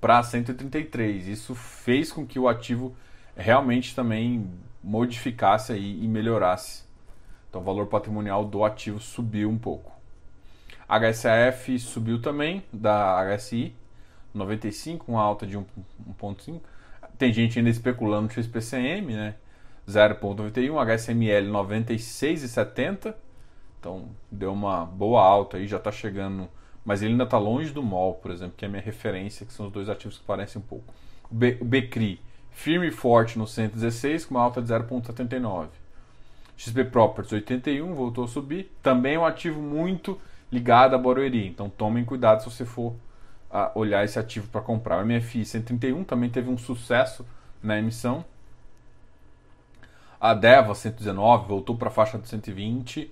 para 0.01 0.23
133. 0.23 1.29
Isso 1.29 1.55
fez 1.55 2.11
com 2.11 2.27
que 2.27 2.39
o 2.39 2.49
ativo 2.49 2.97
realmente 3.37 3.95
também 3.95 4.51
modificasse 4.83 5.73
aí 5.73 6.03
e 6.03 6.09
melhorasse. 6.09 6.89
Então 7.51 7.61
o 7.61 7.65
valor 7.65 7.89
patrimonial 7.89 8.45
do 8.45 8.65
ativo 8.65 9.01
subiu 9.01 9.51
um 9.51 9.59
pouco. 9.59 9.93
HSAF 10.89 11.79
subiu 11.79 12.23
também 12.23 12.65
da 12.73 13.19
HSI, 13.37 13.75
95, 14.33 15.11
uma 15.11 15.21
alta 15.21 15.47
de 15.47 15.59
1,5. 15.59 16.61
Tem 17.19 17.33
gente 17.33 17.59
ainda 17.59 17.69
especulando 17.69 18.23
no 18.23 18.31
XPCM, 18.31 19.15
né? 19.15 19.35
0,91, 19.89 20.79
HSML 20.81 21.51
96,70. 21.51 23.15
Então 23.79 24.09
deu 24.31 24.53
uma 24.53 24.87
boa 24.87 25.23
alta 25.23 25.57
aí, 25.57 25.67
já 25.67 25.77
está 25.77 25.91
chegando. 25.91 26.49
Mas 26.85 27.03
ele 27.03 27.13
ainda 27.13 27.25
está 27.25 27.39
longe 27.39 27.73
do 27.73 27.83
MOL, 27.83 28.15
por 28.15 28.31
exemplo, 28.31 28.55
que 28.57 28.65
é 28.65 28.69
a 28.69 28.71
minha 28.71 28.83
referência, 28.83 29.45
que 29.45 29.53
são 29.53 29.67
os 29.67 29.73
dois 29.73 29.89
ativos 29.89 30.19
que 30.19 30.25
parecem 30.25 30.63
um 30.63 30.65
pouco. 30.65 30.95
O, 31.31 31.35
B, 31.35 31.53
BCRI 31.55 32.21
firme 32.51 32.89
e 32.89 32.91
forte 32.91 33.39
no 33.39 33.47
116, 33.47 34.27
com 34.27 34.35
uma 34.35 34.43
alta 34.43 34.61
de 34.61 34.69
0,79. 34.73 35.69
XP 36.61 36.85
Properties 36.85 37.33
81, 37.33 37.95
voltou 37.95 38.25
a 38.25 38.29
subir. 38.29 38.71
Também 38.83 39.15
é 39.15 39.19
um 39.19 39.25
ativo 39.25 39.63
muito 39.63 40.21
ligado 40.53 40.95
a 40.95 40.99
Barueri. 40.99 41.47
Então 41.47 41.71
tomem 41.71 42.05
cuidado 42.05 42.43
se 42.43 42.51
você 42.51 42.67
for 42.67 42.93
uh, 43.51 43.71
olhar 43.75 44.05
esse 44.05 44.19
ativo 44.19 44.47
para 44.49 44.61
comprar. 44.61 45.03
O 45.03 45.07
MFI 45.07 45.47
131 45.47 46.05
também 46.05 46.29
teve 46.29 46.51
um 46.51 46.59
sucesso 46.59 47.25
na 47.63 47.79
emissão. 47.79 48.23
A 50.21 50.35
Deva 50.35 50.75
119 50.75 51.49
voltou 51.49 51.79
para 51.79 51.89
a 51.89 51.91
faixa 51.91 52.19
de 52.19 52.29
120. 52.29 53.11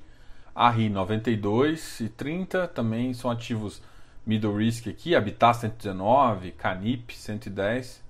A 0.54 0.68
RI 0.68 0.90
92 0.90 2.00
e 2.00 2.10
30 2.10 2.68
também 2.68 3.14
são 3.14 3.30
ativos 3.30 3.80
middle 4.26 4.58
risk 4.58 4.88
aqui. 4.88 5.16
Habitat 5.16 5.56
119, 5.56 6.52
Canip 6.52 7.16
110. 7.16 8.02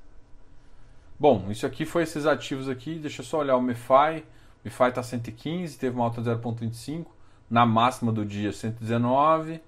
Bom, 1.16 1.46
isso 1.48 1.64
aqui 1.64 1.84
foi 1.84 2.02
esses 2.02 2.26
ativos 2.26 2.68
aqui. 2.68 2.98
Deixa 2.98 3.20
eu 3.20 3.24
só 3.24 3.38
olhar 3.38 3.56
o 3.56 3.62
MEFI. 3.62 4.24
O 4.64 4.68
MEFI 4.68 4.84
está 4.84 5.02
115, 5.02 5.78
teve 5.78 5.94
uma 5.94 6.04
alta 6.04 6.20
de 6.20 6.28
0,25 6.28 7.06
na 7.50 7.64
máxima 7.64 8.12
do 8.12 8.24
dia 8.24 8.52
119 8.52 9.60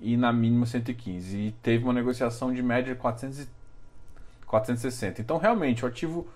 e 0.00 0.16
na 0.16 0.32
mínima 0.32 0.66
115. 0.66 1.36
E 1.36 1.52
teve 1.62 1.84
uma 1.84 1.92
negociação 1.92 2.52
de 2.52 2.62
média 2.62 2.94
de 2.94 3.00
400 3.00 3.48
460. 4.46 5.20
Então, 5.20 5.38
realmente, 5.38 5.84
o 5.84 5.88
ativo 5.88 6.26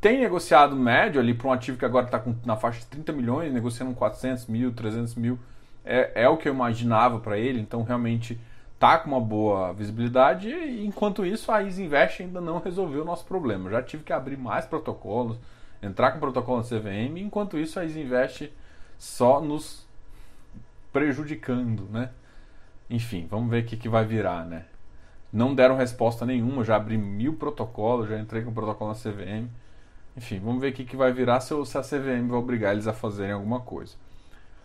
tem 0.00 0.18
negociado 0.20 0.74
médio 0.74 1.20
ali 1.20 1.34
para 1.34 1.48
um 1.48 1.52
ativo 1.52 1.76
que 1.76 1.84
agora 1.84 2.06
está 2.06 2.22
na 2.44 2.56
faixa 2.56 2.80
de 2.80 2.86
30 2.86 3.12
milhões, 3.12 3.52
negociando 3.52 3.92
400 3.94 4.46
mil, 4.46 4.72
300 4.72 5.14
mil. 5.16 5.38
É, 5.84 6.22
é 6.22 6.28
o 6.28 6.36
que 6.36 6.48
eu 6.48 6.54
imaginava 6.54 7.18
para 7.18 7.36
ele, 7.36 7.60
então 7.60 7.82
realmente 7.82 8.38
tá 8.78 8.98
com 8.98 9.10
uma 9.10 9.20
boa 9.20 9.72
visibilidade. 9.74 10.48
E, 10.48 10.86
enquanto 10.86 11.26
isso, 11.26 11.52
a 11.52 11.62
Isinvest 11.62 12.22
ainda 12.22 12.40
não 12.40 12.60
resolveu 12.60 13.02
o 13.02 13.04
nosso 13.04 13.24
problema. 13.26 13.68
já 13.68 13.82
tive 13.82 14.04
que 14.04 14.12
abrir 14.12 14.38
mais 14.38 14.64
protocolos, 14.64 15.36
entrar 15.82 16.12
com 16.12 16.20
protocolo 16.20 16.58
no 16.58 16.64
CVM. 16.64 17.18
Enquanto 17.18 17.58
isso, 17.58 17.78
a 17.78 17.84
Isinvest 17.84 18.50
só 18.98 19.40
nos 19.40 19.86
prejudicando, 20.92 21.84
né? 21.90 22.10
Enfim, 22.88 23.26
vamos 23.30 23.50
ver 23.50 23.62
o 23.62 23.66
que, 23.66 23.76
que 23.76 23.88
vai 23.88 24.04
virar, 24.04 24.44
né? 24.44 24.64
Não 25.32 25.54
deram 25.54 25.76
resposta 25.76 26.26
nenhuma, 26.26 26.64
já 26.64 26.76
abri 26.76 26.98
mil 26.98 27.34
protocolos, 27.34 28.08
já 28.08 28.18
entrei 28.18 28.42
com 28.42 28.50
o 28.50 28.54
protocolo 28.54 28.90
na 28.90 28.96
CVM. 28.96 29.48
Enfim, 30.16 30.40
vamos 30.40 30.60
ver 30.60 30.70
o 30.70 30.72
que, 30.72 30.84
que 30.84 30.96
vai 30.96 31.12
virar 31.12 31.40
se, 31.40 31.54
se 31.64 31.78
a 31.78 31.82
CVM 31.82 32.28
vai 32.28 32.38
obrigar 32.38 32.72
eles 32.72 32.88
a 32.88 32.92
fazerem 32.92 33.32
alguma 33.32 33.60
coisa. 33.60 33.94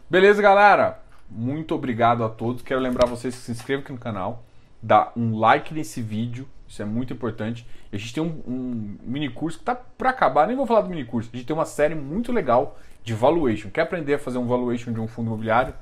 Beleza, 0.10 0.42
galera? 0.42 1.00
Muito 1.30 1.76
obrigado 1.76 2.24
a 2.24 2.30
todos. 2.30 2.64
Quero 2.64 2.82
lembrar 2.82 3.08
vocês 3.08 3.36
que 3.36 3.42
se 3.42 3.52
inscrevam 3.52 3.84
aqui 3.84 3.92
no 3.92 4.00
canal, 4.00 4.44
dá 4.82 5.12
um 5.16 5.38
like 5.38 5.74
nesse 5.74 6.02
vídeo, 6.02 6.48
isso 6.68 6.82
é 6.82 6.86
muito 6.86 7.14
importante. 7.14 7.66
A 7.92 7.98
gente 7.98 8.14
tem 8.14 8.24
um, 8.24 8.42
um 8.48 8.98
mini 9.04 9.30
curso 9.30 9.60
que 9.60 9.66
tá 9.66 9.76
para 9.76 10.10
acabar, 10.10 10.48
nem 10.48 10.56
vou 10.56 10.66
falar 10.66 10.82
do 10.82 10.90
mini 10.90 11.06
curso. 11.06 11.30
A 11.32 11.38
gente 11.38 11.46
tem 11.46 11.56
uma 11.56 11.66
série 11.66 11.96
muito 11.96 12.32
legal 12.32 12.78
de 13.04 13.14
valuation. 13.14 13.70
Quer 13.70 13.82
aprender 13.82 14.16
a 14.16 14.20
fazer 14.20 14.38
um 14.38 14.48
valuation 14.48 14.92
de 14.92 15.00
um 15.00 15.08
fundo 15.08 15.28
imobiliário? 15.28 15.74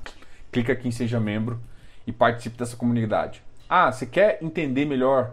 Clica 0.52 0.74
aqui 0.74 0.88
em 0.88 0.92
Seja 0.92 1.20
Membro 1.20 1.60
e 2.06 2.12
participe 2.12 2.58
dessa 2.58 2.76
comunidade. 2.76 3.42
Ah, 3.68 3.92
você 3.92 4.06
quer 4.06 4.38
entender 4.42 4.86
melhor 4.86 5.32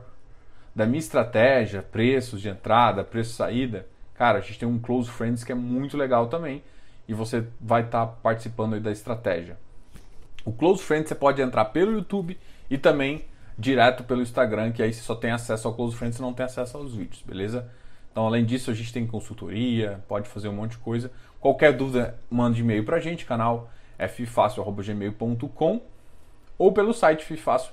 da 0.75 0.87
minha 0.87 1.01
estratégia, 1.01 1.83
preços 1.83 2.41
de 2.41 2.49
entrada, 2.49 3.05
preço 3.05 3.31
de 3.31 3.37
saída? 3.37 3.87
Cara, 4.15 4.39
a 4.39 4.41
gente 4.41 4.59
tem 4.59 4.69
um 4.69 4.79
Close 4.79 5.11
Friends 5.11 5.43
que 5.43 5.53
é 5.53 5.55
muito 5.55 5.97
legal 5.97 6.29
também 6.29 6.63
e 7.09 7.13
você 7.13 7.45
vai 7.61 7.83
estar 7.83 8.07
tá 8.07 8.13
participando 8.23 8.79
da 8.81 8.93
estratégia. 8.93 9.59
O 10.45 10.53
Close 10.53 10.83
Friends 10.83 11.09
você 11.09 11.15
pode 11.15 11.43
entrar 11.43 11.67
pelo 11.67 11.93
YouTube 11.93 12.39
e 12.71 12.79
também 12.79 13.25
direto 13.61 14.03
pelo 14.05 14.23
Instagram, 14.23 14.73
que 14.73 14.83
aí 14.83 14.93
você 14.93 15.03
só 15.03 15.15
tem 15.15 15.31
acesso 15.31 15.69
ao 15.69 15.75
Close 15.75 15.95
Friends 15.95 16.19
e 16.19 16.23
não 16.23 16.33
tem 16.33 16.47
acesso 16.47 16.79
aos 16.79 16.95
vídeos, 16.95 17.23
beleza? 17.23 17.71
Então, 18.11 18.27
além 18.27 18.45
disso, 18.45 18.71
a 18.71 18.75
gente 18.75 18.93
tem 18.93 19.07
consultoria, 19.07 20.03
pode 20.09 20.29
fazer 20.29 20.49
um 20.49 20.53
monte 20.53 20.73
de 20.73 20.79
coisa. 20.79 21.13
Qualquer 21.39 21.75
dúvida, 21.75 22.19
mande 22.31 22.63
e-mail 22.63 22.85
para 22.85 22.97
a 22.97 23.01
gente, 23.01 23.27
canal 23.27 23.71
ffácil.gmail.com 23.99 25.83
ou 26.59 26.73
pelo 26.73 26.93
site 26.93 27.25
fifácil, 27.25 27.71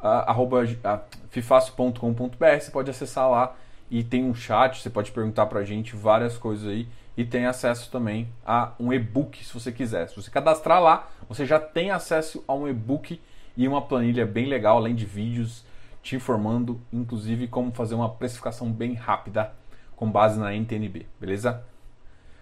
uh, 0.00 1.00
fifácil.com.br. 1.30 2.60
Você 2.60 2.70
pode 2.70 2.90
acessar 2.90 3.28
lá 3.30 3.56
e 3.90 4.04
tem 4.04 4.24
um 4.24 4.34
chat, 4.34 4.82
você 4.82 4.90
pode 4.90 5.10
perguntar 5.12 5.46
para 5.46 5.60
a 5.60 5.64
gente 5.64 5.96
várias 5.96 6.36
coisas 6.36 6.68
aí 6.68 6.86
e 7.16 7.24
tem 7.24 7.46
acesso 7.46 7.90
também 7.90 8.28
a 8.44 8.72
um 8.78 8.92
e-book 8.92 9.42
se 9.42 9.52
você 9.52 9.72
quiser. 9.72 10.08
Se 10.08 10.16
você 10.16 10.30
cadastrar 10.30 10.82
lá, 10.82 11.08
você 11.28 11.46
já 11.46 11.58
tem 11.58 11.90
acesso 11.90 12.44
a 12.46 12.54
um 12.54 12.68
e-book 12.68 13.20
e 13.56 13.66
uma 13.66 13.82
planilha 13.82 14.26
bem 14.26 14.46
legal, 14.46 14.76
além 14.76 14.94
de 14.94 15.06
vídeos 15.06 15.64
te 16.02 16.14
informando, 16.14 16.80
inclusive, 16.92 17.48
como 17.48 17.72
fazer 17.72 17.94
uma 17.94 18.08
precificação 18.08 18.70
bem 18.70 18.94
rápida 18.94 19.52
com 19.96 20.10
base 20.10 20.38
na 20.38 20.54
NTNB, 20.54 21.06
beleza? 21.18 21.64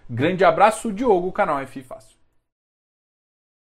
Grande 0.09 0.43
abraço, 0.43 0.93
Diogo, 0.93 1.31
canal 1.31 1.59
F 1.61 1.81
Fácil. 1.81 2.14